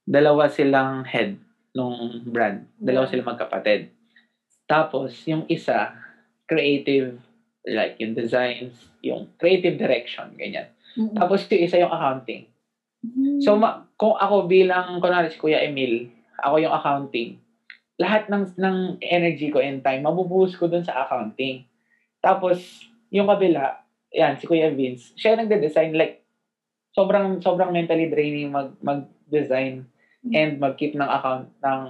dalawa 0.06 0.52
silang 0.52 1.08
head 1.08 1.40
nung 1.74 2.22
brand. 2.30 2.70
Dalawa 2.78 3.10
silang 3.10 3.34
magkapatid. 3.34 3.90
Tapos, 4.70 5.12
yung 5.28 5.44
isa, 5.50 5.92
creative, 6.48 7.18
like 7.66 7.98
yung 8.00 8.14
designs, 8.14 8.78
yung 9.04 9.28
creative 9.42 9.76
direction, 9.76 10.32
ganyan. 10.38 10.70
Mm-mm. 10.96 11.18
Tapos, 11.18 11.50
yung 11.50 11.64
isa 11.66 11.82
yung 11.82 11.92
accounting. 11.92 12.48
Mm. 13.04 13.42
So, 13.44 13.60
ma- 13.60 13.84
kung 14.00 14.16
ako 14.16 14.48
bilang, 14.48 15.02
kunwari 15.04 15.34
si 15.34 15.42
Kuya 15.42 15.66
Emil, 15.66 16.08
ako 16.40 16.56
yung 16.64 16.74
accounting, 16.74 17.42
lahat 18.00 18.32
ng, 18.32 18.56
ng 18.56 18.78
energy 19.04 19.52
ko 19.52 19.60
and 19.60 19.84
time, 19.84 20.08
mabubuhos 20.08 20.56
ko 20.56 20.72
dun 20.72 20.86
sa 20.86 21.04
accounting. 21.06 21.68
Tapos, 22.24 22.88
yung 23.12 23.28
kabila, 23.28 23.84
yan, 24.14 24.40
si 24.40 24.48
Kuya 24.48 24.72
Vince, 24.72 25.12
siya 25.20 25.36
yung 25.36 25.42
nagde-design, 25.46 25.92
like, 25.98 26.23
sobrang, 26.94 27.42
sobrang 27.42 27.74
mentally 27.74 28.08
draining 28.08 28.54
mag, 28.54 28.78
mag-design 28.80 29.86
and 30.32 30.62
mag-keep 30.62 30.96
ng 30.96 31.10
account 31.10 31.52
ng 31.60 31.82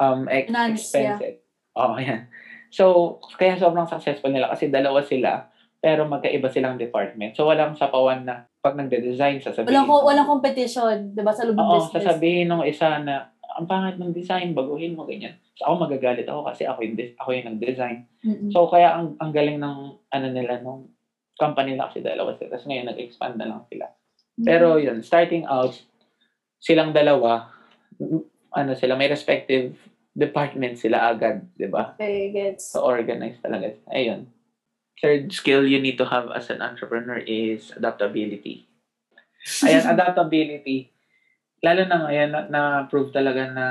um, 0.00 0.20
ex- 0.30 0.48
yeah. 0.48 0.72
expenses. 0.72 1.36
Oo, 1.76 2.00
yan. 2.00 2.30
So, 2.72 3.18
kaya 3.36 3.60
sobrang 3.60 3.84
successful 3.84 4.32
nila 4.32 4.48
kasi 4.48 4.72
dalawa 4.72 5.04
sila, 5.04 5.52
pero 5.82 6.08
magkaiba 6.08 6.48
silang 6.48 6.80
department. 6.80 7.36
So, 7.36 7.44
walang 7.44 7.76
sapawan 7.76 8.24
na 8.24 8.48
pag 8.64 8.78
nagde-design, 8.78 9.44
sasabihin. 9.44 9.74
Walang, 9.74 9.90
ko- 9.90 10.06
walang 10.08 10.28
competition, 10.30 11.12
di 11.12 11.20
ba, 11.20 11.34
sa 11.34 11.44
loob 11.44 11.58
ng 11.58 11.60
Oo, 11.60 11.74
business. 11.76 11.94
sasabihin 12.00 12.48
ng 12.48 12.64
isa 12.64 13.02
na, 13.02 13.34
ang 13.52 13.68
pangit 13.68 14.00
ng 14.00 14.16
design, 14.16 14.56
baguhin 14.56 14.96
mo, 14.96 15.04
ganyan. 15.04 15.36
So, 15.60 15.68
ako 15.68 15.90
magagalit 15.90 16.24
ako 16.24 16.48
kasi 16.48 16.64
ako 16.64 16.80
yung, 16.80 16.96
ako 17.20 17.28
yung 17.36 17.48
nag-design. 17.52 17.98
Mm-mm. 18.24 18.48
So, 18.48 18.64
kaya 18.70 18.96
ang, 18.96 19.20
ang 19.20 19.30
galing 19.34 19.60
ng, 19.60 19.78
ano 20.08 20.26
nila, 20.32 20.64
nung 20.64 20.88
company 21.36 21.76
nila 21.76 21.92
kasi 21.92 22.00
dalawa 22.00 22.32
sila. 22.38 22.56
Tapos 22.56 22.66
ngayon, 22.70 22.86
nag-expand 22.88 23.34
na 23.36 23.48
lang 23.50 23.62
sila. 23.68 23.92
Pero 24.40 24.80
yun, 24.80 25.04
starting 25.04 25.44
out, 25.44 25.76
silang 26.56 26.96
dalawa, 26.96 27.52
ano 28.52 28.72
sila, 28.72 28.96
may 28.96 29.12
respective 29.12 29.76
department 30.12 30.76
sila 30.76 31.12
agad, 31.12 31.44
di 31.56 31.68
ba? 31.68 31.96
Okay, 31.96 32.32
gets. 32.32 32.72
So, 32.72 32.84
organized 32.84 33.40
talaga. 33.44 33.76
Ayun. 33.92 34.28
Third 35.00 35.32
skill 35.32 35.64
you 35.66 35.80
need 35.80 35.96
to 35.98 36.06
have 36.06 36.30
as 36.30 36.52
an 36.52 36.60
entrepreneur 36.60 37.18
is 37.18 37.72
adaptability. 37.74 38.68
Ayan, 39.64 39.88
adaptability. 39.96 40.92
Lalo 41.64 41.82
na 41.88 42.06
ngayon, 42.06 42.28
na, 42.30 42.40
na-prove 42.48 43.10
talaga 43.10 43.50
na, 43.50 43.66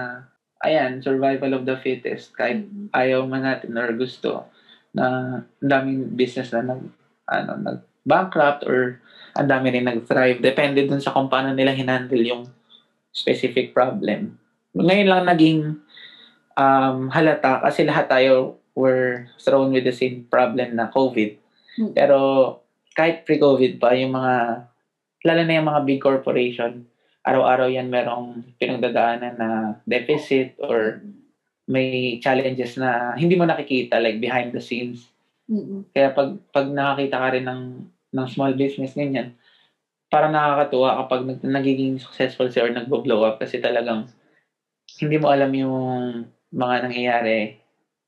ayan, 0.65 0.99
survival 0.99 1.55
of 1.55 1.63
the 1.63 1.77
fittest. 1.79 2.33
Kahit 2.35 2.67
Mm-mm. 2.67 2.89
ayaw 2.93 3.25
man 3.25 3.45
natin 3.45 3.77
or 3.77 3.93
gusto 3.95 4.49
na 4.91 5.39
daming 5.63 6.11
business 6.17 6.51
na 6.51 6.65
nag, 6.65 6.83
ano, 7.29 7.51
nag 7.57 7.79
bankrupt 8.05 8.65
or 8.65 8.99
ang 9.37 9.47
dami 9.47 9.71
rin 9.71 9.87
nag-thrive. 9.87 10.43
Depende 10.43 10.83
dun 10.83 10.99
sa 10.99 11.15
kung 11.15 11.31
paano 11.31 11.55
nila 11.55 11.71
hinandle 11.71 12.23
yung 12.23 12.43
specific 13.11 13.71
problem. 13.71 14.35
Ngayon 14.75 15.07
lang 15.07 15.23
naging 15.27 15.59
um, 16.55 16.97
halata 17.11 17.63
kasi 17.63 17.83
lahat 17.83 18.07
tayo 18.07 18.59
were 18.75 19.27
thrown 19.39 19.75
with 19.75 19.83
the 19.83 19.95
same 19.95 20.27
problem 20.31 20.79
na 20.79 20.87
COVID. 20.91 21.35
Hmm. 21.75 21.91
Pero 21.95 22.19
kahit 22.95 23.23
pre-COVID 23.23 23.79
pa, 23.79 23.95
yung 23.95 24.15
mga, 24.15 24.67
lalo 25.27 25.41
na 25.43 25.55
yung 25.59 25.67
mga 25.67 25.81
big 25.87 26.01
corporation, 26.03 26.87
araw-araw 27.21 27.69
yan 27.69 27.87
merong 27.87 28.41
pinagdadaanan 28.57 29.35
na 29.37 29.49
deficit 29.85 30.57
or 30.59 30.99
may 31.69 32.17
challenges 32.19 32.75
na 32.75 33.15
hindi 33.15 33.37
mo 33.37 33.47
nakikita 33.47 34.01
like 34.01 34.19
behind 34.19 34.51
the 34.51 34.59
scenes. 34.59 35.07
Mm-mm. 35.49 35.89
Kaya 35.89 36.13
pag 36.13 36.29
pag 36.53 36.67
nakakita 36.69 37.17
ka 37.17 37.27
rin 37.33 37.45
ng 37.47 37.61
ng 38.11 38.27
small 38.27 38.53
business 38.53 38.93
ganyan, 38.93 39.33
parang 40.11 40.35
nakakatuwa 40.35 40.99
kapag 41.05 41.21
nag, 41.25 41.39
nagiging 41.41 41.95
successful 41.97 42.51
siya 42.51 42.67
or 42.67 42.71
nagbo-blow 42.75 43.23
up 43.23 43.39
kasi 43.39 43.57
talagang 43.57 44.05
hindi 44.99 45.15
mo 45.17 45.31
alam 45.31 45.49
yung 45.55 45.77
mga 46.51 46.75
nangyayari 46.83 47.55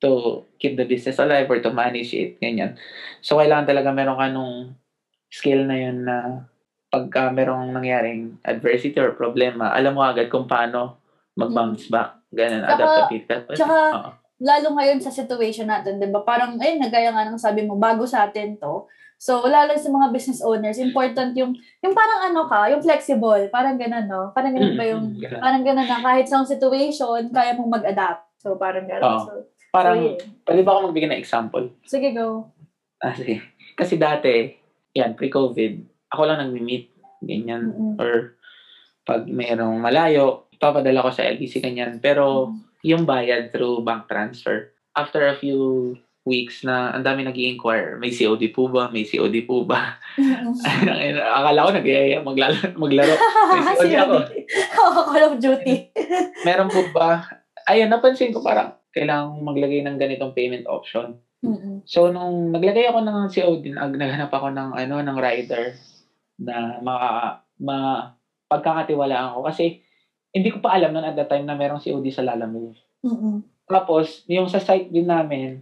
to 0.03 0.43
keep 0.59 0.75
the 0.75 0.83
business 0.83 1.15
alive 1.15 1.47
or 1.47 1.63
to 1.63 1.71
manage 1.71 2.11
it, 2.11 2.35
ganyan. 2.43 2.75
So, 3.23 3.39
kailangan 3.39 3.71
talaga 3.71 3.95
meron 3.95 4.19
ka 4.19 4.27
nung 4.27 4.75
skill 5.31 5.63
na 5.63 5.79
yun 5.79 6.03
na 6.03 6.43
pagka 6.91 7.31
merong 7.31 7.71
nangyaring 7.71 8.35
adversity 8.43 8.99
or 8.99 9.15
problema, 9.15 9.71
alam 9.71 9.95
mo 9.95 10.03
agad 10.03 10.27
kung 10.27 10.43
paano 10.43 10.99
mag-bounce 11.39 11.87
back. 11.87 12.19
Ganun, 12.35 12.67
Tsaka- 12.67 12.75
adaptability. 12.75 13.55
tsaka- 13.55 13.91
Oo. 13.95 14.11
Lalo 14.43 14.75
ngayon 14.75 14.99
sa 14.99 15.07
situation 15.09 15.71
natin, 15.71 16.03
di 16.03 16.11
ba? 16.11 16.19
Parang, 16.27 16.59
ayun, 16.59 16.83
nagaya 16.83 17.15
nga 17.15 17.23
ng 17.23 17.39
sabi 17.39 17.63
mo, 17.63 17.79
bago 17.79 18.03
sa 18.03 18.27
atin 18.27 18.59
to. 18.59 18.83
So, 19.15 19.47
lalo 19.47 19.71
sa 19.79 19.87
mga 19.87 20.11
business 20.11 20.43
owners, 20.43 20.75
important 20.83 21.31
yung, 21.39 21.55
yung 21.79 21.95
parang 21.95 22.27
ano 22.27 22.43
ka, 22.43 22.67
yung 22.67 22.83
flexible, 22.83 23.47
parang 23.47 23.79
ganun, 23.79 24.03
no? 24.11 24.35
Parang 24.35 24.51
ganun 24.51 24.75
ba 24.75 24.83
yung, 24.83 25.15
parang 25.39 25.63
ganun 25.63 25.87
na 25.87 26.03
kahit 26.03 26.27
sa 26.27 26.43
situation, 26.43 27.31
kaya 27.31 27.55
mong 27.55 27.71
mag-adapt. 27.79 28.35
So, 28.43 28.59
parang 28.59 28.83
ganun. 28.83 29.07
Oo. 29.07 29.23
So, 29.23 29.33
Parang, 29.73 29.97
Oh, 29.97 30.05
yeah. 30.05 30.45
pwede 30.45 30.61
ba 30.61 30.77
ako 30.77 30.79
magbigay 30.93 31.09
ng 31.09 31.21
example? 31.25 31.65
Sige, 31.89 32.13
go. 32.13 32.45
Ah, 33.01 33.17
sige. 33.17 33.41
Kasi 33.73 33.97
dati, 33.97 34.53
yan, 34.93 35.17
pre-COVID, 35.17 35.73
ako 36.13 36.21
lang 36.29 36.45
nag-meet, 36.45 36.93
ganyan. 37.25 37.73
Mm-mm. 37.73 37.97
Or 37.97 38.37
pag 39.01 39.25
mayroong 39.25 39.81
malayo, 39.81 40.45
papadala 40.61 41.01
ko 41.01 41.09
sa 41.09 41.25
LBC, 41.25 41.57
ganyan. 41.57 41.97
Pero, 41.97 42.53
yung 42.83 43.07
bayad 43.07 43.49
through 43.49 43.81
bank 43.81 44.05
transfer. 44.11 44.75
After 44.93 45.25
a 45.25 45.39
few 45.39 45.95
weeks 46.23 46.63
na 46.63 46.95
ang 46.95 47.03
dami 47.03 47.27
nag 47.27 47.35
inquire 47.35 47.99
may 47.99 48.11
COD 48.11 48.55
po 48.55 48.71
ba? 48.71 48.87
May 48.91 49.03
COD 49.03 49.43
po 49.43 49.67
ba? 49.67 49.99
Akala 51.39 51.67
ko 51.67 51.71
nag 51.75 51.87
maglaro, 52.23 52.55
maglaro. 52.79 53.13
May 53.51 53.61
COD 53.75 53.93
ako. 53.99 54.15
Oo, 54.79 54.99
Call 55.11 55.25
of 55.27 55.35
Duty. 55.39 55.75
Meron 56.47 56.71
po 56.71 56.83
ba? 56.95 57.27
Ayun, 57.67 57.91
napansin 57.91 58.31
ko 58.31 58.39
parang 58.43 58.75
kailangang 58.95 59.43
maglagay 59.43 59.81
ng 59.83 59.97
ganitong 59.99 60.35
payment 60.35 60.67
option. 60.67 61.19
Mm-mm. 61.43 61.83
So, 61.83 62.07
nung 62.07 62.55
naglagay 62.55 62.87
ako 62.87 63.03
ng 63.03 63.17
COD, 63.27 63.63
nag- 63.75 63.99
naghanap 63.99 64.31
ako 64.31 64.55
ng, 64.55 64.69
ano, 64.79 64.95
ng 65.03 65.17
rider 65.19 65.75
na 66.39 66.79
maka, 66.79 67.11
ma, 67.59 67.77
pagkakatiwalaan 68.47 69.35
ko. 69.35 69.39
Kasi, 69.43 69.82
hindi 70.33 70.49
ko 70.49 70.59
pa 70.59 70.73
alam 70.73 70.91
noon 70.91 71.05
at 71.05 71.15
that 71.15 71.29
time 71.29 71.45
na 71.45 71.53
merong 71.53 71.79
COD 71.79 72.09
sa 72.09 72.25
Lalamove. 72.25 72.73
Mm-mm. 73.05 73.45
Tapos, 73.69 74.25
yung 74.25 74.49
sa 74.49 74.57
site 74.57 74.89
din 74.89 75.05
namin, 75.05 75.61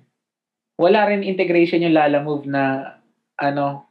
wala 0.80 1.12
rin 1.12 1.28
integration 1.28 1.84
yung 1.84 1.94
Lalamove 1.94 2.48
na, 2.48 2.96
ano, 3.36 3.86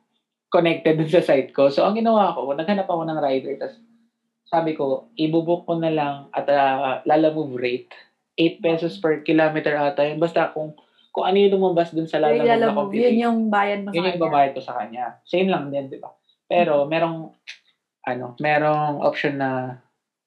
connected 0.49 0.97
dun 0.97 1.13
sa 1.13 1.23
site 1.23 1.53
ko. 1.53 1.69
So, 1.69 1.85
ang 1.85 2.01
ginawa 2.01 2.33
ko, 2.33 2.57
naghanap 2.57 2.89
ako 2.89 3.07
ng 3.07 3.21
rider. 3.21 3.55
Tapos, 3.61 3.77
sabi 4.51 4.75
ko, 4.75 5.13
ibubuk 5.15 5.69
ko 5.69 5.79
na 5.79 5.93
lang 5.93 6.15
at 6.35 6.49
uh, 6.49 7.05
Lalamove 7.05 7.61
rate. 7.61 7.93
8 8.35 8.65
pesos 8.65 8.97
per 8.99 9.21
kilometer 9.21 9.77
ata 9.77 10.01
yun. 10.01 10.19
Basta 10.19 10.49
kung, 10.51 10.73
kung 11.13 11.29
ano 11.29 11.37
yung 11.37 11.61
lumabas 11.61 11.93
dun 11.93 12.09
sa 12.09 12.19
Lalamove 12.19 12.49
na 12.57 12.73
computation. 12.73 13.15
yun 13.15 13.17
yung 13.21 13.39
bayad 13.53 13.85
mo 13.85 13.93
sa 13.93 13.95
Yun 13.95 14.09
yung 14.09 14.17
kanya. 14.17 14.25
babayad 14.27 14.53
ko 14.57 14.61
sa 14.65 14.75
kanya. 14.81 15.05
Same 15.29 15.53
lang 15.53 15.69
din, 15.69 15.93
di 15.93 16.01
ba? 16.01 16.11
Pero 16.51 16.89
merong 16.89 17.31
ano, 18.09 18.35
merong 18.41 19.05
option 19.05 19.37
na 19.37 19.79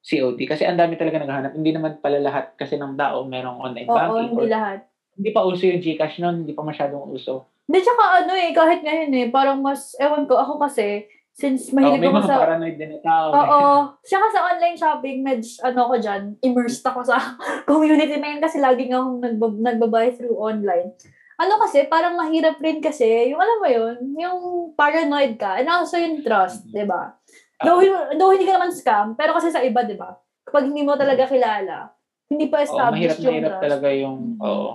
COD 0.03 0.39
kasi 0.45 0.67
ang 0.67 0.75
dami 0.75 0.93
talaga 0.93 1.17
naghahanap. 1.17 1.55
Hindi 1.55 1.71
naman 1.71 1.97
pala 1.97 2.19
lahat 2.19 2.53
kasi 2.53 2.75
ng 2.75 2.93
tao 2.93 3.23
merong 3.23 3.57
online 3.57 3.87
Oo, 3.87 3.95
banking. 3.95 4.29
hindi 4.29 4.45
or- 4.45 4.51
lahat. 4.51 4.79
hindi 5.13 5.29
pa 5.29 5.41
uso 5.41 5.63
yung 5.63 5.79
Gcash 5.79 6.17
noon, 6.19 6.35
hindi 6.41 6.51
pa 6.51 6.61
masyadong 6.61 7.07
uso. 7.07 7.47
Hindi, 7.63 7.79
tsaka 7.79 8.03
ano 8.19 8.33
eh, 8.33 8.51
kahit 8.51 8.81
ngayon 8.81 9.11
eh, 9.13 9.27
parang 9.29 9.61
mas, 9.61 9.95
ewan 9.95 10.25
ko, 10.25 10.35
ako 10.35 10.59
kasi, 10.59 11.05
since 11.31 11.69
Oh, 11.69 11.77
mahilig 11.77 12.01
may 12.01 12.09
ako 12.09 12.19
sa, 12.25 12.35
paranoid 12.35 12.75
din 12.75 12.97
tao. 12.99 13.29
Oo. 13.29 13.63
Tsaka 14.01 14.25
sa 14.27 14.51
online 14.51 14.75
shopping, 14.75 15.21
medj, 15.21 15.61
ano 15.61 15.87
ko 15.87 15.95
dyan, 15.95 16.35
immersed 16.41 16.83
ako 16.83 17.05
sa 17.05 17.15
community 17.69 18.17
na 18.17 18.33
yun 18.33 18.41
kasi 18.41 18.57
lagi 18.57 18.89
nga 18.89 18.99
akong 18.99 19.21
nagbab- 19.21 19.61
nagbabuy 19.63 20.11
through 20.11 20.35
online. 20.35 20.91
Ano 21.33 21.57
kasi, 21.57 21.85
parang 21.85 22.13
mahirap 22.13 22.57
rin 22.57 22.77
kasi, 22.77 23.05
yung 23.29 23.39
alam 23.39 23.57
mo 23.57 23.67
yun, 23.67 23.95
yung 24.13 24.39
paranoid 24.73 25.33
ka, 25.35 25.55
and 25.55 25.65
also 25.65 25.95
yung 25.95 26.19
trust, 26.19 26.67
di 26.67 26.83
ba? 26.83 27.15
Though, 27.61 27.79
though 28.17 28.31
hindi 28.33 28.49
ka 28.49 28.57
naman 28.57 28.73
scam, 28.73 29.13
pero 29.13 29.37
kasi 29.37 29.53
sa 29.53 29.61
iba, 29.61 29.85
di 29.85 29.93
ba? 29.93 30.17
Kapag 30.43 30.65
hindi 30.65 30.81
mo 30.81 30.97
talaga 30.97 31.29
kilala, 31.29 31.93
hindi 32.31 32.49
pa 32.49 32.65
Oo, 32.65 32.89
mahirap 32.89 33.13
established 33.13 33.21
yung 33.21 33.29
mahirap 33.29 33.51
trust. 33.53 33.63
talaga 33.63 33.87
yung 33.93 34.17
Mhm. 34.17 34.41
oo. 34.41 34.71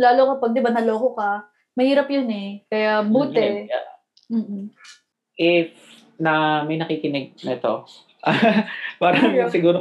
Lalo 0.00 0.20
kapag, 0.36 0.50
di 0.56 0.60
ba, 0.64 0.70
naloko 0.72 1.08
ka, 1.14 1.30
mahirap 1.78 2.08
yun 2.10 2.28
eh. 2.32 2.48
Kaya 2.66 3.04
buti. 3.04 3.68
Yeah. 3.68 3.86
Mm-mm. 4.32 4.62
If 5.36 5.68
na 6.16 6.62
may 6.64 6.80
nakikinig 6.80 7.36
nito, 7.44 7.84
parang 9.02 9.32
Ayun. 9.32 9.50
siguro 9.52 9.78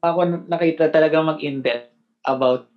ako 0.00 0.48
nakita 0.48 0.88
talaga 0.88 1.20
mag-in-depth 1.20 1.90
about 2.24 2.68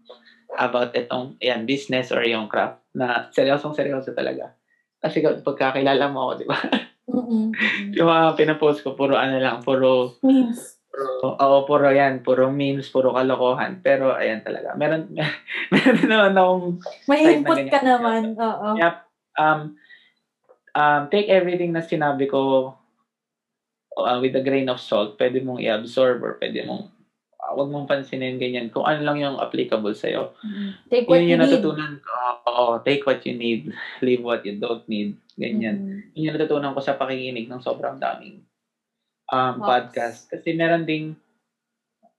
about 0.58 0.94
itong 0.94 1.36
yan, 1.42 1.66
business 1.66 2.12
or 2.14 2.22
yung 2.26 2.46
craft 2.52 2.80
na 2.94 3.28
seryosong 3.34 3.74
seryoso 3.74 4.14
talaga. 4.14 4.54
Kasi 5.02 5.20
pagkakilala 5.42 6.08
mo 6.12 6.30
ako, 6.30 6.34
di 6.40 6.46
ba? 6.48 6.58
Mm-mm. 7.04 7.52
yung 7.92 8.08
mga 8.08 8.39
pinapost 8.39 8.80
ko, 8.80 8.96
puro 8.96 9.20
ano 9.20 9.36
lang, 9.36 9.60
puro, 9.60 10.16
Means. 10.24 10.80
puro, 10.88 11.36
oo, 11.36 11.58
puro 11.68 11.92
yan, 11.92 12.24
puro 12.24 12.48
memes, 12.48 12.88
puro 12.88 13.12
kalokohan. 13.12 13.84
Pero, 13.84 14.16
ayan 14.16 14.39
talaga. 14.39 14.72
Meron, 14.80 15.12
meron 15.74 16.00
din 16.00 16.10
naman 16.10 16.38
akong, 16.38 16.66
May 17.12 17.20
Type 17.20 17.28
na 17.28 17.34
input 17.36 17.60
ka 17.68 17.80
naman. 17.84 18.22
Oo. 18.39 18.70
Yep. 18.80 18.96
um, 19.36 19.60
um, 20.78 21.02
take 21.10 21.28
everything 21.28 21.76
na 21.76 21.84
sinabi 21.84 22.30
ko 22.30 22.74
uh, 23.98 24.18
with 24.22 24.38
a 24.38 24.44
grain 24.46 24.70
of 24.70 24.80
salt. 24.80 25.18
Pwede 25.18 25.42
mong 25.42 25.60
i-absorb 25.60 26.22
or 26.24 26.39
pwede 26.39 26.63
mong, 26.63 26.93
wag 27.54 27.70
mong 27.70 27.86
pansinin 27.86 28.38
ganyan. 28.38 28.68
Kung 28.70 28.84
ano 28.84 29.02
lang 29.02 29.18
yung 29.18 29.38
applicable 29.38 29.94
sa'yo. 29.94 30.34
Mm. 30.42 30.70
Take 30.88 31.06
what 31.08 31.18
Yun 31.18 31.26
you 31.26 31.32
yung 31.34 31.42
need. 31.42 31.54
natutunan 31.54 31.94
ko. 32.00 32.12
Oo, 32.50 32.66
take 32.82 33.04
what 33.04 33.22
you 33.24 33.34
need. 33.34 33.70
Leave 34.06 34.22
what 34.22 34.42
you 34.44 34.58
don't 34.58 34.84
need. 34.86 35.16
Ganyan. 35.34 35.78
Mm. 35.78 36.00
Yun 36.13 36.26
yung 36.30 36.36
natutunan 36.38 36.74
ko 36.74 36.80
sa 36.82 36.98
pakikinig 36.98 37.48
ng 37.48 37.62
sobrang 37.62 37.98
daming 37.98 38.42
um, 39.30 39.54
Wow. 39.58 39.66
podcast. 39.66 40.28
Kasi 40.28 40.54
meron 40.54 40.84
ding, 40.84 41.18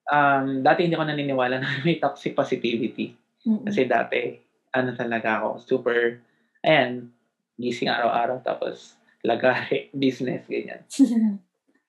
um, 0.09 0.61
dati 0.61 0.85
hindi 0.85 0.97
ko 0.97 1.05
naniniwala 1.05 1.59
na 1.63 1.69
may 1.83 1.99
toxic 1.99 2.33
positivity. 2.33 3.15
Mm-mm. 3.45 3.69
Kasi 3.69 3.85
dati, 3.85 4.35
ano 4.73 4.97
talaga 4.97 5.39
ako, 5.39 5.49
super, 5.61 6.19
ayan, 6.61 7.07
gising 7.55 7.87
araw-araw, 7.87 8.43
tapos 8.43 8.97
lagari, 9.23 9.87
business, 9.95 10.43
ganyan. 10.49 10.83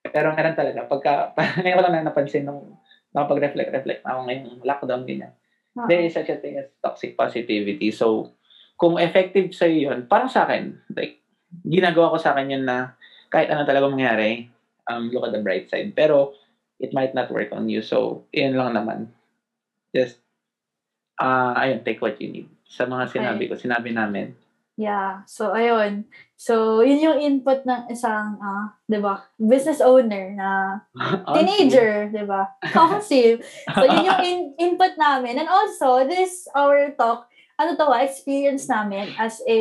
Pero 0.06 0.30
meron 0.32 0.54
talaga, 0.54 0.86
pagka, 0.86 1.12
ngayon 1.58 1.76
ko 1.76 1.82
lang 1.82 1.94
na 1.98 2.06
napansin 2.06 2.46
nung 2.46 2.78
nakapag-reflect-reflect 3.16 4.04
na 4.04 4.10
ako 4.12 4.20
ngayong 4.28 4.48
lockdown, 4.60 5.02
ganyan. 5.08 5.32
Oo. 5.80 5.88
There 5.88 6.04
is 6.04 6.12
such 6.12 6.28
a 6.28 6.36
thing 6.36 6.60
as 6.60 6.68
toxic 6.84 7.16
positivity. 7.16 7.88
So, 7.88 8.36
kung 8.76 9.00
effective 9.00 9.56
sa'yo 9.56 9.88
yun, 9.88 10.04
parang 10.04 10.28
sa 10.28 10.44
akin, 10.44 10.76
like, 10.92 11.24
ginagawa 11.64 12.12
ko 12.12 12.20
sa 12.20 12.36
akin 12.36 12.52
yun 12.52 12.64
na 12.68 12.92
kahit 13.32 13.48
ano 13.48 13.64
talaga 13.64 13.88
mangyari, 13.88 14.52
um, 14.84 15.08
look 15.08 15.24
at 15.24 15.32
the 15.32 15.40
bright 15.40 15.72
side. 15.72 15.96
Pero, 15.96 16.36
it 16.76 16.92
might 16.92 17.16
not 17.16 17.32
work 17.32 17.56
on 17.56 17.72
you. 17.72 17.80
So, 17.80 18.28
yun 18.36 18.52
lang 18.52 18.76
naman. 18.76 19.08
Just, 19.96 20.20
ah 21.16 21.56
ayun, 21.56 21.80
take 21.80 22.04
what 22.04 22.20
you 22.20 22.28
need. 22.28 22.48
Sa 22.68 22.84
mga 22.84 23.08
sinabi 23.08 23.48
ko, 23.48 23.56
sinabi 23.56 23.96
namin. 23.96 24.36
Yeah. 24.76 25.24
So, 25.24 25.56
ayun. 25.56 26.04
So, 26.36 26.84
yun 26.84 27.00
yung 27.00 27.18
input 27.20 27.64
ng 27.64 27.88
isang, 27.88 28.36
ah, 28.44 28.76
di 28.84 29.00
ba, 29.00 29.24
business 29.40 29.80
owner 29.80 30.36
na 30.36 30.48
teenager, 31.34 32.12
di 32.12 32.24
ba? 32.28 32.52
Council. 32.76 33.40
So, 33.72 33.84
yun 33.88 34.04
yung 34.04 34.22
in- 34.22 34.52
input 34.60 35.00
namin. 35.00 35.40
And 35.40 35.48
also, 35.48 36.04
this 36.04 36.44
our 36.52 36.92
talk, 36.92 37.24
ano 37.56 37.72
to 37.72 37.88
ah, 37.88 38.04
experience 38.04 38.68
namin 38.68 39.16
as 39.16 39.40
a 39.48 39.60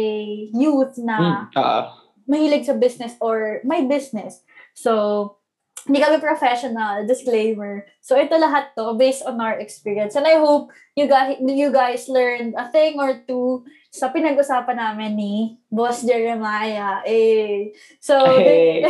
youth 0.52 1.00
na 1.00 1.16
Hmm, 1.16 1.44
ah, 1.56 1.84
mahilig 2.28 2.68
sa 2.68 2.76
business 2.76 3.16
or 3.24 3.64
may 3.64 3.88
business. 3.88 4.44
So, 4.76 5.40
hindi 5.86 6.02
kami 6.02 6.18
professional, 6.18 7.06
disclaimer. 7.06 7.86
So, 8.02 8.18
ito 8.18 8.34
lahat 8.42 8.74
to 8.74 8.98
based 8.98 9.22
on 9.22 9.38
our 9.38 9.62
experience. 9.62 10.18
And 10.18 10.26
I 10.26 10.42
hope 10.42 10.74
you 10.98 11.06
guys, 11.06 11.38
you 11.38 11.70
guys 11.70 12.10
learned 12.10 12.58
a 12.58 12.66
thing 12.74 12.98
or 12.98 13.22
two 13.22 13.62
sa 13.94 14.10
pinag-usapan 14.10 14.76
namin 14.76 15.16
ni 15.16 15.34
Boss 15.70 16.02
Jeremiah. 16.02 17.06
Eh. 17.06 17.72
So, 18.02 18.18
Hey. 18.42 18.82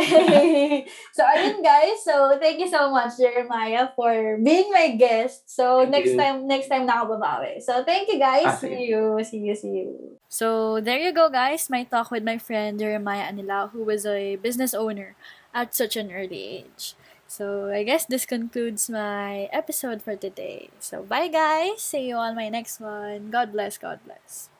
so, 1.16 1.20
ayun 1.20 1.60
guys. 1.60 2.00
So, 2.00 2.40
thank 2.40 2.64
you 2.64 2.66
so 2.72 2.88
much, 2.88 3.20
Jeremiah, 3.20 3.92
for 3.92 4.40
being 4.40 4.72
my 4.72 4.96
guest. 4.96 5.46
So, 5.52 5.84
Thank 5.84 5.92
next 5.92 6.12
you. 6.16 6.18
time, 6.18 6.36
next 6.48 6.68
time 6.72 6.88
nakababawi. 6.88 7.60
So, 7.60 7.84
thank 7.84 8.08
you 8.08 8.16
guys. 8.16 8.48
Ah, 8.48 8.56
sige. 8.56 8.72
see 8.72 8.84
you. 8.88 9.04
See 9.20 9.42
you, 9.44 9.54
see 9.54 9.74
you. 9.84 9.88
So, 10.32 10.80
there 10.80 10.98
you 10.98 11.12
go, 11.12 11.28
guys. 11.28 11.68
My 11.68 11.84
talk 11.84 12.10
with 12.10 12.24
my 12.24 12.40
friend 12.40 12.80
Jeremiah 12.80 13.28
Anila, 13.28 13.70
who 13.70 13.84
was 13.84 14.08
a 14.08 14.40
business 14.40 14.72
owner 14.72 15.14
at 15.56 15.74
such 15.74 15.96
an 15.96 16.12
early 16.12 16.60
age. 16.60 16.92
So, 17.26 17.72
I 17.72 17.82
guess 17.82 18.04
this 18.04 18.28
concludes 18.28 18.88
my 18.92 19.48
episode 19.50 20.02
for 20.04 20.14
today. 20.14 20.68
So, 20.78 21.02
bye, 21.02 21.26
guys. 21.32 21.82
See 21.82 22.06
you 22.12 22.16
on 22.16 22.36
my 22.36 22.48
next 22.48 22.78
one. 22.78 23.32
God 23.32 23.50
bless. 23.50 23.80
God 23.80 23.98
bless. 24.04 24.52